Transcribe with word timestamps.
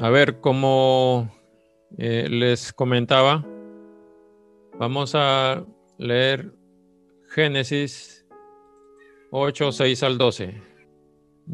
A 0.00 0.10
ver, 0.10 0.40
como 0.40 1.30
eh, 1.96 2.26
les 2.28 2.72
comentaba, 2.72 3.46
vamos 4.78 5.14
a 5.14 5.64
leer 5.96 6.52
Génesis 7.28 8.26
8, 9.30 9.72
6 9.72 10.02
al 10.02 10.18
12. 10.18 10.62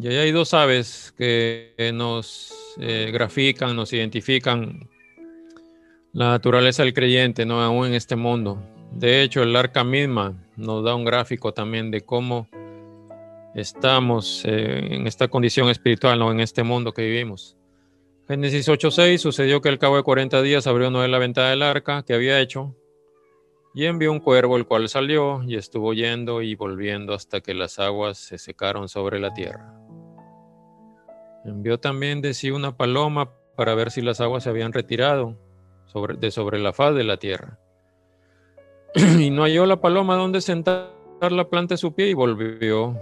Y 0.00 0.06
ahí 0.08 0.16
hay 0.16 0.32
dos 0.32 0.54
aves 0.54 1.14
que 1.16 1.74
nos 1.94 2.74
eh, 2.80 3.10
grafican, 3.12 3.76
nos 3.76 3.92
identifican 3.92 4.88
la 6.12 6.30
naturaleza 6.30 6.82
del 6.82 6.94
creyente, 6.94 7.46
no 7.46 7.62
aún 7.62 7.88
en 7.88 7.94
este 7.94 8.16
mundo. 8.16 8.62
De 8.90 9.22
hecho, 9.22 9.42
el 9.42 9.54
arca 9.54 9.84
misma 9.84 10.34
nos 10.56 10.84
da 10.84 10.94
un 10.94 11.04
gráfico 11.04 11.52
también 11.52 11.90
de 11.90 12.00
cómo 12.00 12.48
estamos 13.54 14.44
eh, 14.44 14.94
en 14.94 15.06
esta 15.06 15.28
condición 15.28 15.68
espiritual, 15.68 16.18
no 16.18 16.32
en 16.32 16.40
este 16.40 16.62
mundo 16.62 16.92
que 16.92 17.02
vivimos. 17.02 17.56
Génesis 18.32 18.66
8:6 18.66 19.18
sucedió 19.18 19.60
que 19.60 19.68
al 19.68 19.78
cabo 19.78 19.98
de 19.98 20.04
40 20.04 20.40
días 20.40 20.66
abrió 20.66 20.90
Noé 20.90 21.06
la 21.06 21.18
ventana 21.18 21.50
del 21.50 21.60
arca 21.60 22.02
que 22.02 22.14
había 22.14 22.40
hecho 22.40 22.74
y 23.74 23.84
envió 23.84 24.10
un 24.10 24.20
cuervo, 24.20 24.56
el 24.56 24.64
cual 24.64 24.88
salió 24.88 25.42
y 25.46 25.56
estuvo 25.56 25.92
yendo 25.92 26.40
y 26.40 26.54
volviendo 26.54 27.12
hasta 27.12 27.42
que 27.42 27.52
las 27.52 27.78
aguas 27.78 28.16
se 28.16 28.38
secaron 28.38 28.88
sobre 28.88 29.20
la 29.20 29.34
tierra. 29.34 29.74
Envió 31.44 31.78
también 31.78 32.22
de 32.22 32.32
sí 32.32 32.50
una 32.50 32.74
paloma 32.74 33.34
para 33.54 33.74
ver 33.74 33.90
si 33.90 34.00
las 34.00 34.22
aguas 34.22 34.44
se 34.44 34.48
habían 34.48 34.72
retirado 34.72 35.36
sobre, 35.84 36.16
de 36.16 36.30
sobre 36.30 36.58
la 36.58 36.72
faz 36.72 36.94
de 36.94 37.04
la 37.04 37.18
tierra. 37.18 37.58
y 38.94 39.28
no 39.28 39.42
halló 39.42 39.66
la 39.66 39.82
paloma 39.82 40.16
donde 40.16 40.40
sentar 40.40 40.88
la 41.20 41.50
planta 41.50 41.74
de 41.74 41.78
su 41.78 41.94
pie 41.94 42.08
y 42.08 42.14
volvió 42.14 42.98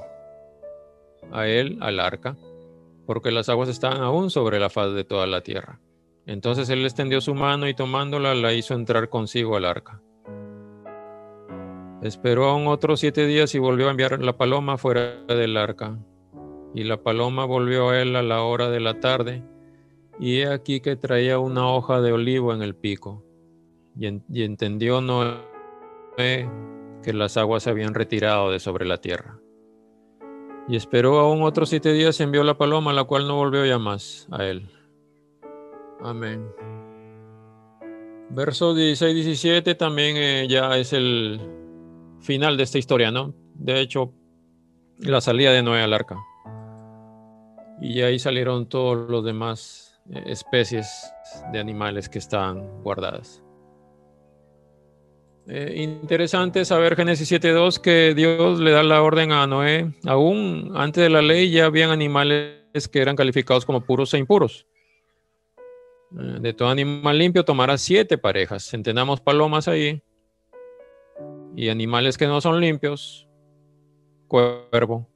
a 1.31 1.47
él 1.47 1.79
al 1.81 2.01
arca, 2.01 2.37
porque 3.11 3.33
las 3.33 3.49
aguas 3.49 3.69
estaban 3.69 4.03
aún 4.03 4.31
sobre 4.31 4.61
la 4.61 4.71
faz 4.71 4.95
de 4.95 5.03
toda 5.03 5.27
la 5.27 5.41
tierra. 5.41 5.81
Entonces 6.27 6.69
él 6.71 6.85
extendió 6.85 7.21
su 7.21 7.35
mano 7.35 7.67
y 7.67 7.75
tomándola 7.75 8.37
la 8.37 8.53
hizo 8.53 8.75
entrar 8.75 9.09
consigo 9.09 9.57
al 9.57 9.65
arca. 9.65 10.01
Esperó 12.03 12.45
aún 12.45 12.69
otros 12.69 13.01
siete 13.01 13.27
días 13.27 13.53
y 13.57 13.59
volvió 13.59 13.89
a 13.89 13.91
enviar 13.91 14.23
la 14.23 14.37
paloma 14.37 14.79
fuera 14.79 15.25
del 15.25 15.57
arca. 15.57 15.99
Y 16.73 16.85
la 16.85 17.03
paloma 17.03 17.47
volvió 17.47 17.89
a 17.89 18.01
él 18.01 18.15
a 18.15 18.23
la 18.23 18.43
hora 18.43 18.71
de 18.71 18.79
la 18.79 19.01
tarde, 19.01 19.43
y 20.21 20.43
he 20.43 20.47
aquí 20.47 20.79
que 20.79 20.95
traía 20.95 21.41
una 21.41 21.69
hoja 21.69 22.01
de 22.01 22.13
olivo 22.13 22.55
en 22.55 22.63
el 22.63 22.77
pico. 22.77 23.25
Y, 23.99 24.07
y 24.33 24.45
entendió 24.45 25.01
Noé 25.01 26.49
que 27.03 27.13
las 27.13 27.37
aguas 27.37 27.65
se 27.65 27.71
habían 27.71 27.93
retirado 27.93 28.53
de 28.53 28.61
sobre 28.61 28.87
la 28.87 28.99
tierra. 28.99 29.40
Y 30.69 30.77
esperó 30.77 31.19
aún 31.19 31.43
otros 31.43 31.69
siete 31.69 31.93
días 31.93 32.21
y 32.21 32.23
envió 32.23 32.45
la 32.45 32.57
paloma, 32.57 32.93
la 32.93 33.05
cual 33.05 33.27
no 33.27 33.37
volvió 33.37 33.65
ya 33.65 33.79
más 33.79 34.29
a 34.31 34.45
él. 34.45 34.69
Amén. 36.01 36.47
Verso 38.31 38.75
16-17 38.75 39.77
también 39.77 40.17
eh, 40.17 40.47
ya 40.49 40.77
es 40.77 40.93
el 40.93 41.41
final 42.21 42.57
de 42.57 42.63
esta 42.63 42.79
historia, 42.79 43.11
¿no? 43.11 43.35
De 43.55 43.81
hecho, 43.81 44.13
la 44.99 45.21
salida 45.21 45.53
de 45.53 45.63
Noé 45.63 45.83
al 45.83 45.93
arca. 45.93 46.17
Y 47.81 48.03
ahí 48.03 48.19
salieron 48.19 48.69
todos 48.69 49.11
los 49.11 49.25
demás 49.25 50.01
eh, 50.11 50.23
especies 50.27 51.13
de 51.53 51.59
animales 51.59 52.09
que 52.09 52.19
estaban 52.19 52.83
guardadas. 52.83 53.43
Eh, 55.47 55.75
interesante 55.77 56.65
saber 56.65 56.97
Génesis 56.97 57.31
7.2 57.33 57.81
que 57.81 58.15
Dios 58.15 58.61
le 58.61 58.71
da 58.71 58.83
la 58.83 59.03
orden 59.03 59.33
a 59.33 59.47
Noé. 59.47 59.93
Aún 60.07 60.73
antes 60.75 61.03
de 61.03 61.11
la 61.11 61.23
ley 61.23 61.51
ya 61.51 61.67
habían 61.67 61.91
animales 61.91 62.89
que 62.93 63.01
eran 63.01 63.17
calificados 63.17 63.65
como 63.65 63.81
puros 63.81 64.15
e 64.15 64.19
impuros. 64.19 64.67
Eh, 66.13 66.39
de 66.41 66.53
todo 66.53 66.69
animal 66.69 67.19
limpio 67.19 67.45
tomará 67.45 67.79
siete 67.79 68.19
parejas. 68.19 68.73
Entendamos 68.75 69.21
palomas 69.21 69.69
ahí. 69.69 70.03
Y 71.57 71.69
animales 71.69 72.17
que 72.17 72.27
no 72.27 72.41
son 72.41 72.61
limpios, 72.61 73.27
cuervo. 74.29 75.09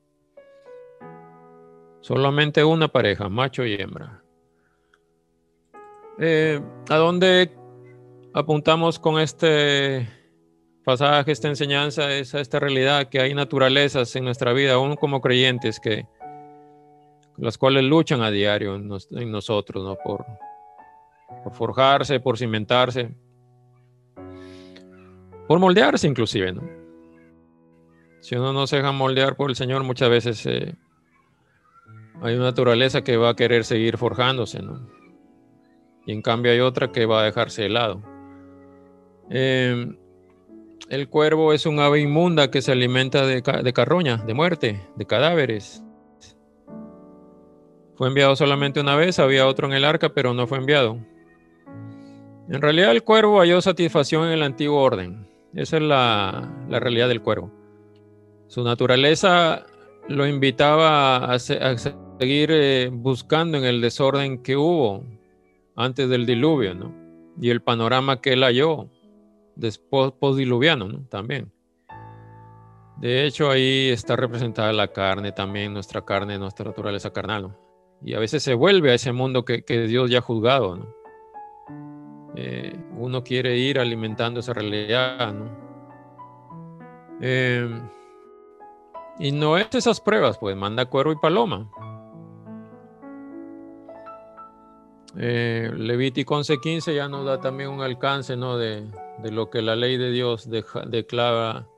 Solamente 2.01 2.65
una 2.65 2.89
pareja, 2.89 3.29
macho 3.29 3.65
y 3.65 3.75
hembra. 3.75 4.23
Eh, 6.19 6.61
¿A 6.91 6.97
dónde 6.97 7.51
apuntamos 8.35 8.99
con 8.99 9.21
este 9.21 10.09
pasaje, 10.85 11.31
esta 11.33 11.49
enseñanza, 11.49 12.13
es 12.13 12.35
a 12.35 12.41
esta 12.41 12.59
realidad 12.59 13.09
que 13.09 13.21
hay 13.21 13.33
naturalezas 13.33 14.15
en 14.17 14.25
nuestra 14.25 14.53
vida, 14.53 14.75
aún 14.75 14.97
como 14.97 15.21
creyentes, 15.21 15.79
que 15.81 16.07
las 17.37 17.57
cuales 17.57 17.85
luchan 17.85 18.23
a 18.23 18.31
diario 18.31 18.75
en, 18.75 19.31
nosotros, 19.31 19.85
¿no? 19.85 19.97
Por, 19.97 20.27
forjarse, 21.53 22.21
por 22.21 22.37
cimentarse, 22.37 23.15
por 25.47 25.59
moldearse 25.59 26.07
inclusive. 26.07 26.55
Si 28.21 28.35
uno 28.35 28.53
no 28.53 28.67
se 28.67 28.77
deja 28.77 28.93
moldear 28.93 29.37
por 29.37 29.51
el 29.51 29.57
Señor, 29.57 29.85
muchas 29.85 30.11
veces 30.11 30.45
eh, 30.47 30.75
hay 32.23 32.35
una 32.35 32.47
naturaleza 32.47 33.03
que 33.03 33.17
va 33.17 33.31
a 33.31 33.37
querer 33.37 33.65
seguir 33.65 33.97
forjándose, 33.97 34.61
¿no? 34.61 34.89
Y 36.07 36.13
en 36.13 36.23
cambio 36.23 36.53
hay 36.53 36.61
otra 36.61 36.93
que 36.93 37.07
va 37.07 37.21
a 37.21 37.25
dejarse 37.25 37.63
de 37.63 37.69
lado. 37.71 38.14
Em, 39.31 39.97
el 40.91 41.09
cuervo 41.09 41.53
es 41.53 41.67
un 41.67 41.79
ave 41.81 42.01
inmunda 42.01 42.51
que 42.51 42.61
se 42.61 42.73
alimenta 42.73 43.27
de, 43.27 43.43
carroña, 43.73 44.19
de 44.19 44.35
muerte, 44.35 44.81
de 44.97 45.07
cadáveres. 45.07 45.83
Fue 47.97 48.09
enviado 48.09 48.37
solamente 48.37 48.81
una 48.81 48.97
vez, 48.97 49.19
había 49.19 49.47
otro 49.47 49.67
en 49.67 49.73
el 49.73 49.85
arca, 49.85 50.11
pero 50.11 50.35
no 50.35 50.47
fue 50.47 50.59
enviado. 50.59 50.99
En 52.49 52.61
realidad 52.61 52.91
el 52.91 53.03
cuervo 53.03 53.41
halló 53.41 53.63
satisfacción 53.63 54.27
en 54.27 54.33
el 54.33 54.43
antiguo 54.43 54.83
orden. 54.83 55.27
Esa 55.55 55.77
es 55.77 55.83
la, 55.83 56.53
realidad 56.69 57.09
del 57.09 57.23
cuervo. 57.23 57.51
Su 58.49 58.63
naturaleza 58.63 59.65
lo 60.09 60.27
invitaba 60.27 61.33
a, 61.33 61.39
seguir 61.39 62.51
eh, 62.53 62.91
buscando 62.93 63.57
en 63.57 63.65
el 63.65 63.81
desorden 63.81 64.43
que 64.43 64.57
hubo 64.57 65.03
antes 65.77 66.09
del 66.09 66.27
diluvio, 66.27 66.75
¿no? 66.75 66.95
Y 67.41 67.51
el 67.51 67.63
panorama 67.63 68.21
que 68.21 68.35
él 68.35 68.43
halló 68.43 68.91
después 69.57 70.13
postdiluviano 70.13 70.89
¿no? 70.89 71.01
también. 71.09 71.53
De 72.97 73.27
hecho, 73.27 73.51
ahí 73.51 73.91
está 73.91 74.17
representada 74.17 74.73
la 74.73 74.89
carne 74.89 75.33
también, 75.33 75.73
nuestra 75.73 76.05
carne, 76.05 76.39
nuestra 76.39 76.67
naturaleza 76.67 77.13
carnal. 77.13 77.57
Y 78.03 78.15
a 78.15 78.19
veces 78.19 78.43
se 78.43 78.55
vuelve 78.55 78.93
a 78.93 78.95
ese 78.95 79.13
mundo 79.13 79.45
que, 79.45 79.63
Dios 79.89 80.11
ya 80.11 80.19
ha 80.19 80.23
juzgado. 80.23 80.95
Eh, 82.37 82.79
uno 82.97 83.25
quiere 83.25 83.57
ir 83.57 83.79
alimentando 83.79 84.41
esa 84.41 84.53
realidad. 84.53 85.33
¿no? 85.33 85.51
Eh, 87.21 87.69
y 89.19 89.33
no 89.33 89.59
es 89.59 89.69
esas 89.75 90.01
pruebas, 90.01 90.39
pues 90.39 90.57
manda 90.57 90.87
cuervo 90.87 91.13
y 91.13 91.17
paloma. 91.17 91.71
Eh, 95.17 95.71
Levítico 95.77 96.37
11:15 96.37 96.95
ya 96.95 97.09
nos 97.09 97.25
da 97.25 97.41
también 97.41 97.71
un 97.71 97.81
alcance 97.81 98.37
¿no? 98.37 98.57
de, 98.57 98.85
de 99.19 99.31
lo 99.31 99.51
que 99.51 99.63
la 99.63 99.77
ley 99.77 99.97
de 99.97 100.11
Dios 100.11 100.49
declara, 100.51 101.69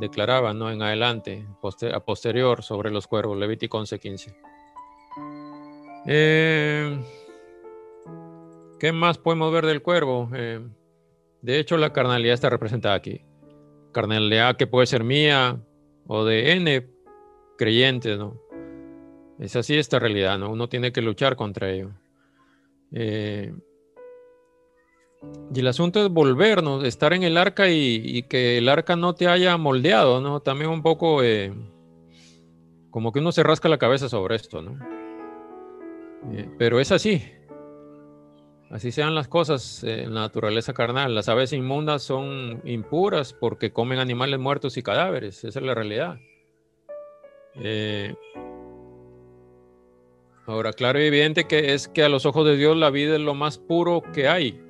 declaraba 0.00 0.54
¿no? 0.54 0.70
en 0.70 0.82
adelante, 0.82 1.46
a 1.92 2.00
posterior 2.00 2.62
sobre 2.62 2.90
los 2.90 3.06
cuervos, 3.06 3.38
Levítico 3.38 3.78
11:15. 3.78 4.34
Eh, 6.06 6.98
¿Qué 8.78 8.92
más 8.92 9.18
podemos 9.18 9.52
ver 9.52 9.66
del 9.66 9.82
cuervo? 9.82 10.30
Eh, 10.34 10.60
de 11.42 11.58
hecho, 11.58 11.76
la 11.76 11.92
carnalidad 11.92 12.34
está 12.34 12.50
representada 12.50 12.94
aquí. 12.94 13.22
Carnalidad 13.92 14.56
que 14.56 14.66
puede 14.66 14.86
ser 14.86 15.04
mía 15.04 15.60
o 16.06 16.24
de 16.24 16.52
N 16.52 16.88
creyentes, 17.58 18.18
¿no? 18.18 18.40
Es 19.38 19.56
así 19.56 19.76
esta 19.76 19.98
realidad, 19.98 20.38
¿no? 20.38 20.50
Uno 20.50 20.68
tiene 20.68 20.92
que 20.92 21.02
luchar 21.02 21.36
contra 21.36 21.70
ello. 21.70 21.90
Eh, 22.92 23.54
y 25.54 25.60
el 25.60 25.66
asunto 25.66 26.04
es 26.04 26.10
volvernos, 26.10 26.84
estar 26.84 27.12
en 27.12 27.22
el 27.22 27.36
arca 27.36 27.68
y, 27.68 28.22
que 28.22 28.58
el 28.58 28.68
arca 28.68 28.96
no 28.96 29.14
te 29.14 29.28
haya 29.28 29.56
moldeado, 29.56 30.20
¿no? 30.20 30.40
También 30.40 30.70
un 30.70 30.82
poco 30.82 31.22
eh, 31.22 31.52
como 32.90 33.12
que 33.12 33.18
uno 33.18 33.32
se 33.32 33.42
rasca 33.42 33.68
la 33.68 33.78
cabeza 33.78 34.08
sobre 34.08 34.36
esto, 34.36 34.62
¿no? 34.62 34.78
Eh, 36.32 36.48
pero 36.58 36.80
es 36.80 36.92
así. 36.92 37.22
Así 38.70 38.92
sean 38.92 39.16
las 39.16 39.26
cosas 39.26 39.82
en 39.82 40.14
la 40.14 40.20
naturaleza 40.20 40.72
carnal. 40.72 41.14
Las 41.14 41.28
aves 41.28 41.52
inmundas 41.52 42.04
son 42.04 42.62
impuras 42.64 43.32
porque 43.32 43.72
comen 43.72 43.98
animales 43.98 44.38
muertos 44.38 44.76
y 44.76 44.82
cadáveres. 44.82 45.42
Esa 45.42 45.58
es 45.58 45.64
la 45.64 45.74
realidad. 45.74 46.18
Eh, 47.56 48.14
ahora, 50.46 50.72
claro 50.72 51.00
y 51.00 51.06
evidente 51.06 51.48
que 51.48 51.74
es 51.74 51.88
que 51.88 52.04
a 52.04 52.08
los 52.08 52.26
ojos 52.26 52.46
de 52.46 52.56
Dios 52.56 52.76
la 52.76 52.90
vida 52.90 53.16
es 53.16 53.20
lo 53.20 53.34
más 53.34 53.58
puro 53.58 54.02
que 54.14 54.28
hay 54.28 54.69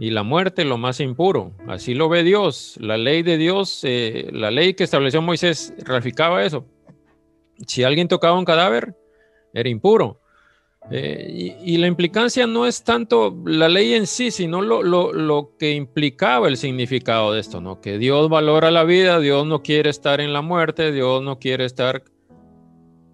y 0.00 0.10
la 0.10 0.22
muerte 0.22 0.64
lo 0.64 0.78
más 0.78 0.98
impuro. 0.98 1.52
Así 1.68 1.92
lo 1.92 2.08
ve 2.08 2.24
Dios. 2.24 2.78
La 2.80 2.96
ley 2.96 3.22
de 3.22 3.36
Dios, 3.36 3.80
eh, 3.82 4.30
la 4.32 4.50
ley 4.50 4.72
que 4.72 4.84
estableció 4.84 5.20
Moisés, 5.20 5.74
ratificaba 5.84 6.42
eso. 6.42 6.64
Si 7.66 7.84
alguien 7.84 8.08
tocaba 8.08 8.38
un 8.38 8.46
cadáver, 8.46 8.96
era 9.52 9.68
impuro. 9.68 10.18
Eh, 10.90 11.58
y, 11.62 11.76
la 11.76 11.86
implicancia 11.86 12.46
no 12.46 12.66
es 12.66 12.82
tanto 12.82 13.36
la 13.44 13.68
ley 13.68 13.92
en 13.92 14.06
sí, 14.06 14.30
sino 14.30 14.62
lo, 14.62 15.52
que 15.58 15.72
implicaba 15.72 16.48
el 16.48 16.56
significado 16.56 17.34
de 17.34 17.40
esto, 17.40 17.60
¿no? 17.60 17.82
Que 17.82 17.98
Dios 17.98 18.30
valora 18.30 18.70
la 18.70 18.84
vida, 18.84 19.20
Dios 19.20 19.46
no 19.46 19.62
quiere 19.62 19.90
estar 19.90 20.22
en 20.22 20.32
la 20.32 20.40
muerte, 20.40 20.92
Dios 20.92 21.22
no 21.22 21.38
quiere 21.38 21.66
estar, 21.66 22.02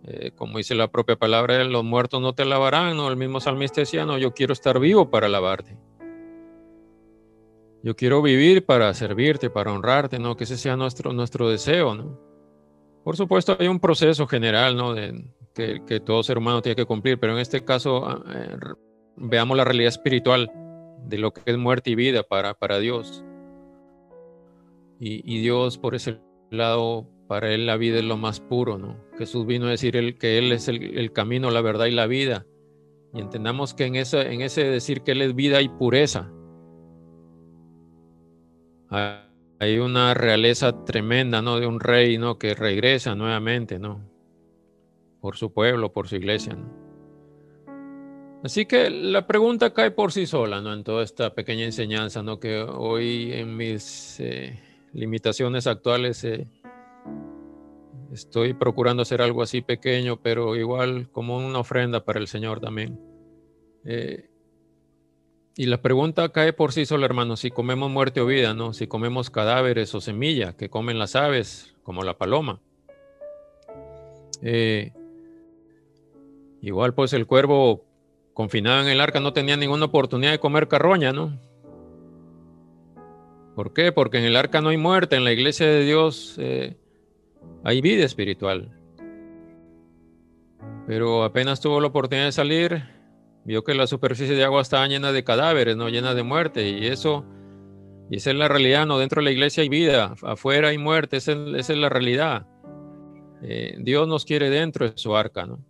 eh, 0.04 0.30
como 0.36 0.58
dice 0.58 0.76
la 0.76 0.86
propia 0.86 1.16
palabra, 1.16 1.64
los 1.64 1.82
muertos 1.82 2.22
no 2.22 2.32
te 2.32 2.44
alabarán, 2.44 2.96
¿no? 2.96 3.08
El 3.08 3.16
mismo 3.16 3.40
salmista 3.40 3.80
decía, 3.80 4.06
no, 4.06 4.16
yo 4.18 4.32
quiero 4.32 4.52
estar 4.52 4.78
vivo 4.78 5.10
para 5.10 5.26
alabarte. 5.26 5.76
Yo 7.86 7.94
quiero 7.94 8.20
vivir 8.20 8.66
para 8.66 8.92
servirte, 8.94 9.48
para 9.48 9.72
honrarte, 9.72 10.18
¿no? 10.18 10.36
Que 10.36 10.42
ese 10.42 10.56
sea 10.56 10.74
nuestro, 10.76 11.12
nuestro 11.12 11.48
deseo, 11.48 11.94
¿no? 11.94 12.18
Por 13.04 13.16
supuesto, 13.16 13.56
hay 13.60 13.68
un 13.68 13.78
proceso 13.78 14.26
general, 14.26 14.76
¿no? 14.76 14.92
De, 14.92 15.24
que, 15.54 16.00
todo 16.00 16.24
ser 16.24 16.36
humano 16.36 16.62
tiene 16.62 16.74
que 16.74 16.84
cumplir, 16.84 17.20
pero 17.20 17.34
en 17.34 17.38
este 17.38 17.64
caso 17.64 18.04
ah, 18.04 18.24
eh, 18.34 18.56
veamos 19.14 19.56
la 19.56 19.62
realidad 19.62 19.90
espiritual 19.90 20.50
de 21.06 21.18
lo 21.18 21.32
que 21.32 21.42
es 21.46 21.56
muerte 21.56 21.90
y 21.90 21.94
vida 21.94 22.24
para, 22.24 22.54
para 22.54 22.80
Dios. 22.80 23.24
Y, 24.98 25.40
Dios 25.40 25.78
por 25.78 25.94
ese 25.94 26.18
lado, 26.50 27.06
para 27.28 27.54
Él 27.54 27.66
la 27.66 27.76
vida 27.76 27.98
es 27.98 28.04
lo 28.04 28.16
más 28.16 28.40
puro, 28.40 28.78
¿no? 28.78 28.96
Jesús 29.16 29.46
vino 29.46 29.66
a 29.66 29.70
decir 29.70 29.96
el, 29.96 30.18
que 30.18 30.38
Él 30.38 30.50
es 30.50 30.66
el, 30.66 31.12
camino, 31.12 31.52
la 31.52 31.60
verdad 31.60 31.86
y 31.86 31.92
la 31.92 32.08
vida. 32.08 32.46
Y 33.14 33.20
entendamos 33.20 33.74
que 33.74 33.84
en, 33.84 33.94
esa, 33.94 34.22
en 34.22 34.40
ese 34.40 34.64
decir 34.64 35.02
que 35.02 35.12
Él 35.12 35.22
es 35.22 35.36
vida 35.36 35.62
y 35.62 35.68
pureza, 35.68 36.32
hay 38.90 39.78
una 39.78 40.14
realeza 40.14 40.84
tremenda, 40.84 41.42
¿no? 41.42 41.58
De 41.60 41.66
un 41.66 41.80
rey, 41.80 42.18
¿no? 42.18 42.38
Que 42.38 42.54
regresa 42.54 43.14
nuevamente, 43.14 43.78
¿no? 43.78 44.16
por 45.26 45.36
su 45.36 45.52
pueblo, 45.52 45.92
por 45.92 46.06
su 46.06 46.14
iglesia. 46.14 46.56
Así 48.44 48.64
que 48.64 48.90
la 48.90 49.26
pregunta 49.26 49.72
cae 49.72 49.90
por 49.90 50.12
sí 50.12 50.24
sola, 50.24 50.60
¿no? 50.60 50.72
En 50.72 50.84
toda 50.84 51.02
esta 51.02 51.34
pequeña 51.34 51.64
enseñanza, 51.64 52.22
¿no? 52.22 52.38
Que 52.38 52.62
hoy 52.62 53.32
en 53.32 53.56
mis 53.56 54.20
eh, 54.20 54.56
limitaciones 54.92 55.66
actuales 55.66 56.22
eh, 56.22 56.46
estoy 58.12 58.54
procurando 58.54 59.02
hacer 59.02 59.20
algo 59.20 59.42
así 59.42 59.62
pequeño, 59.62 60.22
pero 60.22 60.54
igual 60.54 61.10
como 61.10 61.38
una 61.38 61.58
ofrenda 61.58 62.04
para 62.04 62.20
el 62.20 62.28
Señor 62.28 62.60
también. 62.60 63.00
Eh, 63.84 64.30
y 65.56 65.66
la 65.66 65.80
pregunta 65.80 66.28
cae 66.30 66.52
por 66.52 66.72
sí 66.72 66.86
sola, 66.86 67.06
hermano, 67.06 67.36
si 67.36 67.50
comemos 67.50 67.90
muerte 67.90 68.20
o 68.20 68.26
vida, 68.26 68.54
¿no? 68.54 68.72
Si 68.72 68.86
comemos 68.86 69.30
cadáveres 69.30 69.94
o 69.94 70.00
semilla 70.00 70.56
que 70.56 70.68
comen 70.68 70.98
las 70.98 71.16
aves, 71.16 71.74
como 71.82 72.02
la 72.02 72.18
paloma. 72.18 72.60
Eh, 74.42 74.92
Igual 76.66 76.94
pues 76.94 77.12
el 77.12 77.26
cuervo 77.26 77.84
confinado 78.34 78.82
en 78.82 78.88
el 78.88 79.00
arca 79.00 79.20
no 79.20 79.32
tenía 79.32 79.56
ninguna 79.56 79.84
oportunidad 79.84 80.32
de 80.32 80.40
comer 80.40 80.66
carroña, 80.66 81.12
¿no? 81.12 81.38
¿Por 83.54 83.72
qué? 83.72 83.92
Porque 83.92 84.18
en 84.18 84.24
el 84.24 84.34
arca 84.34 84.60
no 84.60 84.70
hay 84.70 84.76
muerte, 84.76 85.14
en 85.14 85.22
la 85.22 85.32
iglesia 85.32 85.66
de 85.66 85.84
Dios 85.84 86.34
eh, 86.38 86.76
hay 87.62 87.80
vida 87.80 88.04
espiritual. 88.04 88.70
Pero 90.88 91.22
apenas 91.22 91.60
tuvo 91.60 91.80
la 91.80 91.86
oportunidad 91.86 92.26
de 92.26 92.32
salir, 92.32 92.82
vio 93.46 93.62
que 93.62 93.74
la 93.74 93.86
superficie 93.86 94.34
de 94.34 94.42
agua 94.42 94.60
estaba 94.60 94.88
llena 94.88 95.12
de 95.12 95.22
cadáveres, 95.22 95.76
no 95.76 95.88
llena 95.88 96.14
de 96.14 96.24
muerte. 96.24 96.68
Y 96.68 96.86
eso, 96.86 97.24
y 98.10 98.16
esa 98.16 98.30
es 98.30 98.36
la 98.36 98.48
realidad, 98.48 98.86
¿no? 98.86 98.98
Dentro 98.98 99.20
de 99.20 99.26
la 99.26 99.30
iglesia 99.30 99.62
hay 99.62 99.68
vida, 99.68 100.14
afuera 100.22 100.68
hay 100.68 100.78
muerte, 100.78 101.18
esa 101.18 101.32
es, 101.32 101.68
la 101.70 101.88
realidad. 101.88 102.44
Eh, 103.42 103.76
Dios 103.78 104.08
nos 104.08 104.24
quiere 104.24 104.50
dentro 104.50 104.90
de 104.90 104.98
su 104.98 105.16
arca, 105.16 105.46
¿no? 105.46 105.64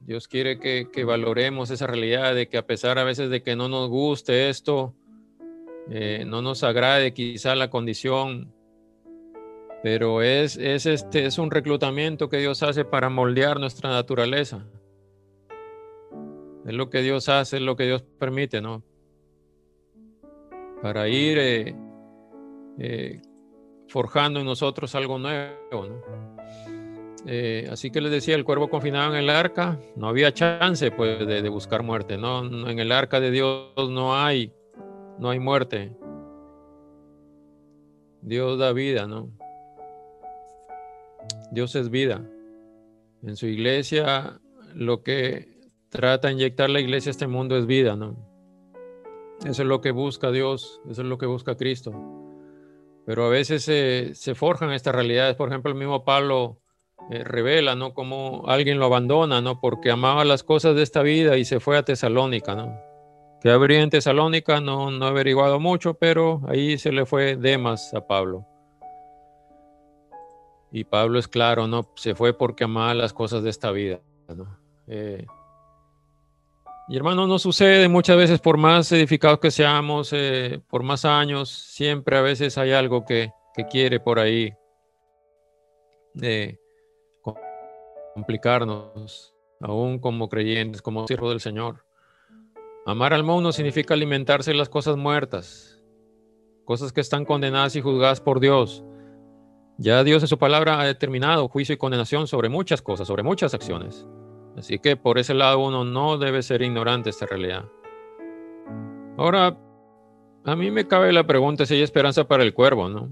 Dios 0.00 0.26
quiere 0.26 0.58
que, 0.58 1.04
valoremos 1.04 1.70
esa 1.70 1.86
realidad 1.86 2.34
de 2.34 2.48
que 2.48 2.56
a 2.56 2.66
pesar 2.66 2.98
a 2.98 3.04
veces 3.04 3.28
de 3.28 3.42
que 3.42 3.56
no 3.56 3.68
nos 3.68 3.90
guste 3.90 4.48
esto, 4.48 4.94
eh, 5.90 6.24
no 6.26 6.40
nos 6.40 6.62
agrade 6.62 7.12
quizá 7.12 7.54
la 7.54 7.68
condición, 7.68 8.54
pero 9.82 10.22
es, 10.22 10.56
es, 10.56 10.86
este, 10.86 11.26
es 11.26 11.36
un 11.36 11.50
reclutamiento 11.50 12.30
que 12.30 12.38
Dios 12.38 12.62
hace 12.62 12.86
para 12.86 13.10
moldear 13.10 13.60
nuestra 13.60 13.90
naturaleza. 13.90 14.66
Es 16.66 16.72
lo 16.72 16.88
que 16.88 17.02
Dios 17.02 17.28
hace, 17.28 17.56
es 17.56 17.62
lo 17.62 17.76
que 17.76 17.84
Dios 17.84 18.02
permite, 18.18 18.60
¿no? 18.60 18.82
Para 20.82 21.08
ir 21.08 21.38
eh, 21.38 21.76
eh, 22.78 23.22
forjando 23.88 24.40
en 24.40 24.46
nosotros 24.46 24.94
algo 24.94 25.18
nuevo, 25.18 25.86
¿no? 25.86 26.34
Eh, 27.26 27.68
así 27.70 27.90
que 27.90 28.00
les 28.00 28.12
decía, 28.12 28.34
el 28.34 28.44
cuervo 28.44 28.68
confinado 28.68 29.12
en 29.12 29.18
el 29.18 29.30
arca, 29.30 29.78
no 29.96 30.08
había 30.08 30.32
chance 30.32 30.90
pues 30.90 31.26
de, 31.26 31.48
buscar 31.48 31.82
muerte, 31.82 32.18
¿no? 32.18 32.44
En 32.68 32.78
el 32.78 32.92
arca 32.92 33.20
de 33.20 33.30
Dios 33.30 33.72
no 33.90 34.16
hay, 34.16 34.52
no 35.18 35.30
hay 35.30 35.40
muerte. 35.40 35.96
Dios 38.20 38.58
da 38.58 38.72
vida, 38.72 39.06
¿no? 39.06 39.30
Dios 41.50 41.74
es 41.76 41.90
vida. 41.90 42.22
En 43.22 43.36
su 43.36 43.46
iglesia 43.46 44.38
lo 44.74 45.02
que 45.02 45.53
trata 45.94 46.26
de 46.26 46.34
inyectar 46.34 46.68
la 46.68 46.80
iglesia 46.80 47.10
a 47.10 47.12
este 47.12 47.28
mundo 47.28 47.56
es 47.56 47.66
vida, 47.66 47.94
¿no? 47.94 48.16
Eso 49.44 49.62
es 49.62 49.68
lo 49.68 49.80
que 49.80 49.92
busca 49.92 50.32
Dios, 50.32 50.80
eso 50.90 51.02
es 51.02 51.06
lo 51.06 51.18
que 51.18 51.26
busca 51.26 51.56
Cristo. 51.56 51.92
Pero 53.06 53.26
a 53.26 53.28
veces 53.28 53.62
se, 53.62 54.34
forjan 54.34 54.72
estas 54.72 54.92
realidades. 54.92 55.36
Por 55.36 55.48
ejemplo, 55.48 55.70
el 55.70 55.78
mismo 55.78 56.04
Pablo 56.04 56.58
eh, 57.10 57.22
revela, 57.22 57.76
¿no? 57.76 57.94
Como 57.94 58.42
alguien 58.48 58.80
lo 58.80 58.86
abandona, 58.86 59.40
¿no? 59.40 59.60
Porque 59.60 59.92
amaba 59.92 60.24
las 60.24 60.42
cosas 60.42 60.74
de 60.74 60.82
esta 60.82 61.02
vida 61.02 61.36
y 61.36 61.44
se 61.44 61.60
fue 61.60 61.78
a 61.78 61.84
Tesalónica, 61.84 62.56
¿no? 62.56 62.76
Que 63.40 63.50
habría 63.50 63.80
en 63.80 63.90
Tesalónica, 63.90 64.60
no, 64.60 64.90
no 64.90 65.06
he 65.06 65.10
averiguado 65.10 65.60
mucho, 65.60 65.94
pero 65.94 66.40
ahí 66.48 66.76
se 66.76 66.90
le 66.90 67.06
fue 67.06 67.36
Demas 67.36 67.94
a 67.94 68.04
Pablo. 68.08 68.44
Y 70.72 70.82
Pablo 70.82 71.20
es 71.20 71.28
claro, 71.28 71.68
¿no? 71.68 71.88
Se 71.94 72.16
fue 72.16 72.36
porque 72.36 72.64
amaba 72.64 72.94
las 72.94 73.12
cosas 73.12 73.44
de 73.44 73.50
esta 73.50 73.70
vida, 73.70 74.00
¿no? 74.34 74.58
Eh, 74.88 75.24
y 76.88 76.96
hermano, 76.96 77.26
no 77.26 77.38
sucede 77.38 77.88
muchas 77.88 78.16
veces 78.16 78.40
por 78.40 78.58
más 78.58 78.92
edificados 78.92 79.38
que 79.38 79.50
seamos, 79.50 80.10
eh, 80.12 80.60
por 80.68 80.82
más 80.82 81.04
años, 81.04 81.48
siempre 81.48 82.18
a 82.18 82.20
veces 82.20 82.58
hay 82.58 82.72
algo 82.72 83.04
que, 83.04 83.30
que 83.54 83.66
quiere 83.66 84.00
por 84.00 84.18
ahí 84.18 84.52
de 86.12 86.58
complicarnos, 88.14 89.34
aún 89.60 89.98
como 89.98 90.28
creyentes, 90.28 90.82
como 90.82 91.06
siervos 91.06 91.30
del 91.30 91.40
Señor. 91.40 91.84
Amar 92.86 93.14
al 93.14 93.24
mundo 93.24 93.50
significa 93.50 93.94
alimentarse 93.94 94.52
de 94.52 94.56
las 94.56 94.68
cosas 94.68 94.96
muertas, 94.96 95.82
cosas 96.64 96.92
que 96.92 97.00
están 97.00 97.24
condenadas 97.24 97.74
y 97.76 97.80
juzgadas 97.80 98.20
por 98.20 98.40
Dios. 98.40 98.84
Ya 99.78 100.04
Dios 100.04 100.22
en 100.22 100.28
su 100.28 100.38
palabra 100.38 100.80
ha 100.80 100.84
determinado 100.84 101.48
juicio 101.48 101.74
y 101.74 101.78
condenación 101.78 102.28
sobre 102.28 102.48
muchas 102.48 102.82
cosas, 102.82 103.08
sobre 103.08 103.22
muchas 103.22 103.54
acciones. 103.54 104.06
Así 104.56 104.78
que 104.78 104.96
por 104.96 105.18
ese 105.18 105.34
lado 105.34 105.58
uno 105.58 105.84
no 105.84 106.18
debe 106.18 106.42
ser 106.42 106.62
ignorante 106.62 107.04
de 107.04 107.10
esta 107.10 107.26
realidad. 107.26 107.64
Ahora, 109.16 109.58
a 110.44 110.56
mí 110.56 110.70
me 110.70 110.86
cabe 110.86 111.12
la 111.12 111.26
pregunta 111.26 111.66
si 111.66 111.74
hay 111.74 111.82
esperanza 111.82 112.24
para 112.24 112.42
el 112.42 112.54
cuervo, 112.54 112.88
¿no? 112.88 113.08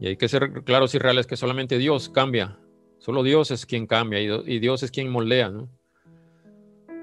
Y 0.00 0.08
hay 0.08 0.16
que 0.16 0.28
ser 0.28 0.64
claros 0.64 0.94
y 0.94 0.98
reales 0.98 1.26
que 1.26 1.36
solamente 1.36 1.78
Dios 1.78 2.08
cambia. 2.08 2.58
Solo 2.98 3.22
Dios 3.22 3.50
es 3.50 3.66
quien 3.66 3.86
cambia 3.86 4.20
y 4.20 4.58
Dios 4.58 4.82
es 4.82 4.90
quien 4.90 5.10
moldea, 5.10 5.50
¿no? 5.50 5.68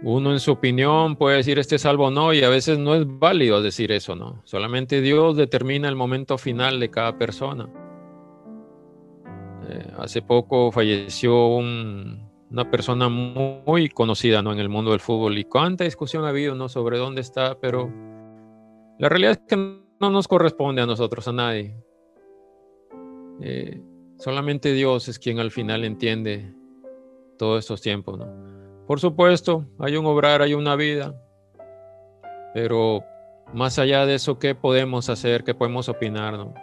Uno 0.03 0.31
en 0.31 0.39
su 0.39 0.51
opinión 0.51 1.15
puede 1.15 1.37
decir 1.37 1.57
este 1.57 1.79
salvo 1.79 2.07
o 2.07 2.11
no 2.11 2.31
y 2.31 2.43
a 2.43 2.49
veces 2.49 2.77
no 2.77 2.93
es 2.93 3.03
válido 3.07 3.63
decir 3.63 3.91
eso, 3.91 4.15
¿no? 4.15 4.41
Solamente 4.45 5.01
Dios 5.01 5.35
determina 5.35 5.89
el 5.89 5.95
momento 5.95 6.37
final 6.37 6.79
de 6.79 6.91
cada 6.91 7.17
persona. 7.17 7.67
Eh, 9.69 9.85
hace 9.97 10.21
poco 10.21 10.71
falleció 10.71 11.47
una 11.47 12.71
persona 12.71 13.09
muy, 13.09 13.89
conocida 13.89 14.41
¿no? 14.41 14.53
en 14.53 14.59
el 14.59 14.69
mundo 14.69 14.91
del 14.91 14.99
fútbol 14.99 15.37
y 15.37 15.43
cuánta 15.43 15.83
discusión 15.83 16.23
ha 16.23 16.29
habido 16.29 16.55
¿no? 16.55 16.69
sobre 16.69 16.97
dónde 16.97 17.21
está, 17.21 17.59
pero 17.59 17.91
la 18.97 19.09
realidad 19.09 19.31
es 19.33 19.41
que 19.47 19.57
no 19.99 20.09
nos 20.09 20.27
corresponde 20.27 20.81
a 20.81 20.85
nosotros, 20.85 21.27
a 21.27 21.33
nadie. 21.33 21.75
Eh, 23.41 23.81
solamente 24.17 24.71
Dios 24.73 25.07
es 25.09 25.19
quien 25.19 25.39
al 25.39 25.51
final 25.51 25.83
entiende 25.83 26.53
todos 27.37 27.59
estos 27.59 27.81
tiempos, 27.81 28.17
¿no? 28.17 28.47
Por 28.87 28.99
supuesto, 29.01 29.65
hay 29.79 29.97
un 29.97 30.05
obrar, 30.05 30.41
hay 30.41 30.53
una 30.53 30.75
vida, 30.77 31.13
pero 32.53 33.03
más 33.53 33.77
allá 33.79 34.05
de 34.05 34.15
eso, 34.15 34.39
¿qué 34.39 34.55
podemos 34.55 35.09
hacer? 35.09 35.43
¿Qué 35.43 35.53
podemos 35.53 35.89
opinar? 35.89 36.35
¿no? 36.35 36.53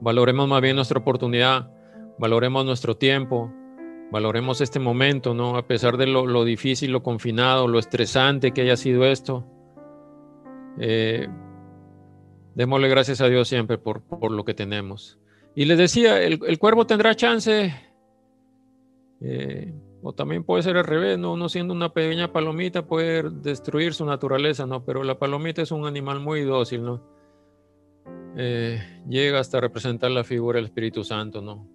Valoremos 0.00 0.48
más 0.48 0.60
bien 0.62 0.76
nuestra 0.76 0.98
oportunidad, 0.98 1.70
valoremos 2.18 2.64
nuestro 2.64 2.96
tiempo, 2.96 3.52
valoremos 4.10 4.60
este 4.60 4.78
momento, 4.78 5.34
¿no? 5.34 5.56
A 5.56 5.66
pesar 5.66 5.96
de 5.96 6.06
lo, 6.06 6.44
difícil, 6.44 6.90
lo 6.90 7.02
confinado, 7.02 7.68
lo 7.68 7.78
estresante 7.78 8.52
que 8.52 8.62
haya 8.62 8.76
sido 8.76 9.04
esto. 9.04 9.46
Eh, 10.78 11.28
démosle 12.54 12.88
gracias 12.88 13.20
a 13.20 13.28
Dios 13.28 13.48
siempre 13.48 13.78
por, 13.78 14.02
por 14.02 14.30
lo 14.30 14.44
que 14.44 14.54
tenemos. 14.54 15.18
Y 15.54 15.64
les 15.64 15.78
decía, 15.78 16.22
el, 16.22 16.58
cuervo 16.58 16.86
tendrá 16.86 17.14
chance. 17.14 17.74
Eh, 19.20 19.74
O 20.02 20.14
también 20.14 20.44
puede 20.44 20.62
ser 20.62 20.78
al 20.78 20.84
revés, 20.84 21.18
¿no? 21.18 21.34
Uno 21.34 21.48
siendo 21.48 21.74
una 21.74 21.92
pequeña 21.92 22.32
palomita 22.32 22.86
puede 22.86 23.28
destruir 23.28 23.92
su 23.92 24.06
naturaleza, 24.06 24.64
¿no? 24.64 24.84
Pero 24.84 25.02
la 25.04 25.18
palomita 25.18 25.60
es 25.60 25.72
un 25.72 25.86
animal 25.86 26.20
muy 26.20 26.42
dócil, 26.42 26.82
¿no? 26.84 27.19
Eh, 28.42 28.80
llega 29.06 29.38
hasta 29.38 29.60
representar 29.60 30.10
la 30.10 30.24
figura 30.24 30.56
del 30.56 30.64
Espíritu 30.64 31.04
Santo, 31.04 31.42
¿no? 31.42 31.68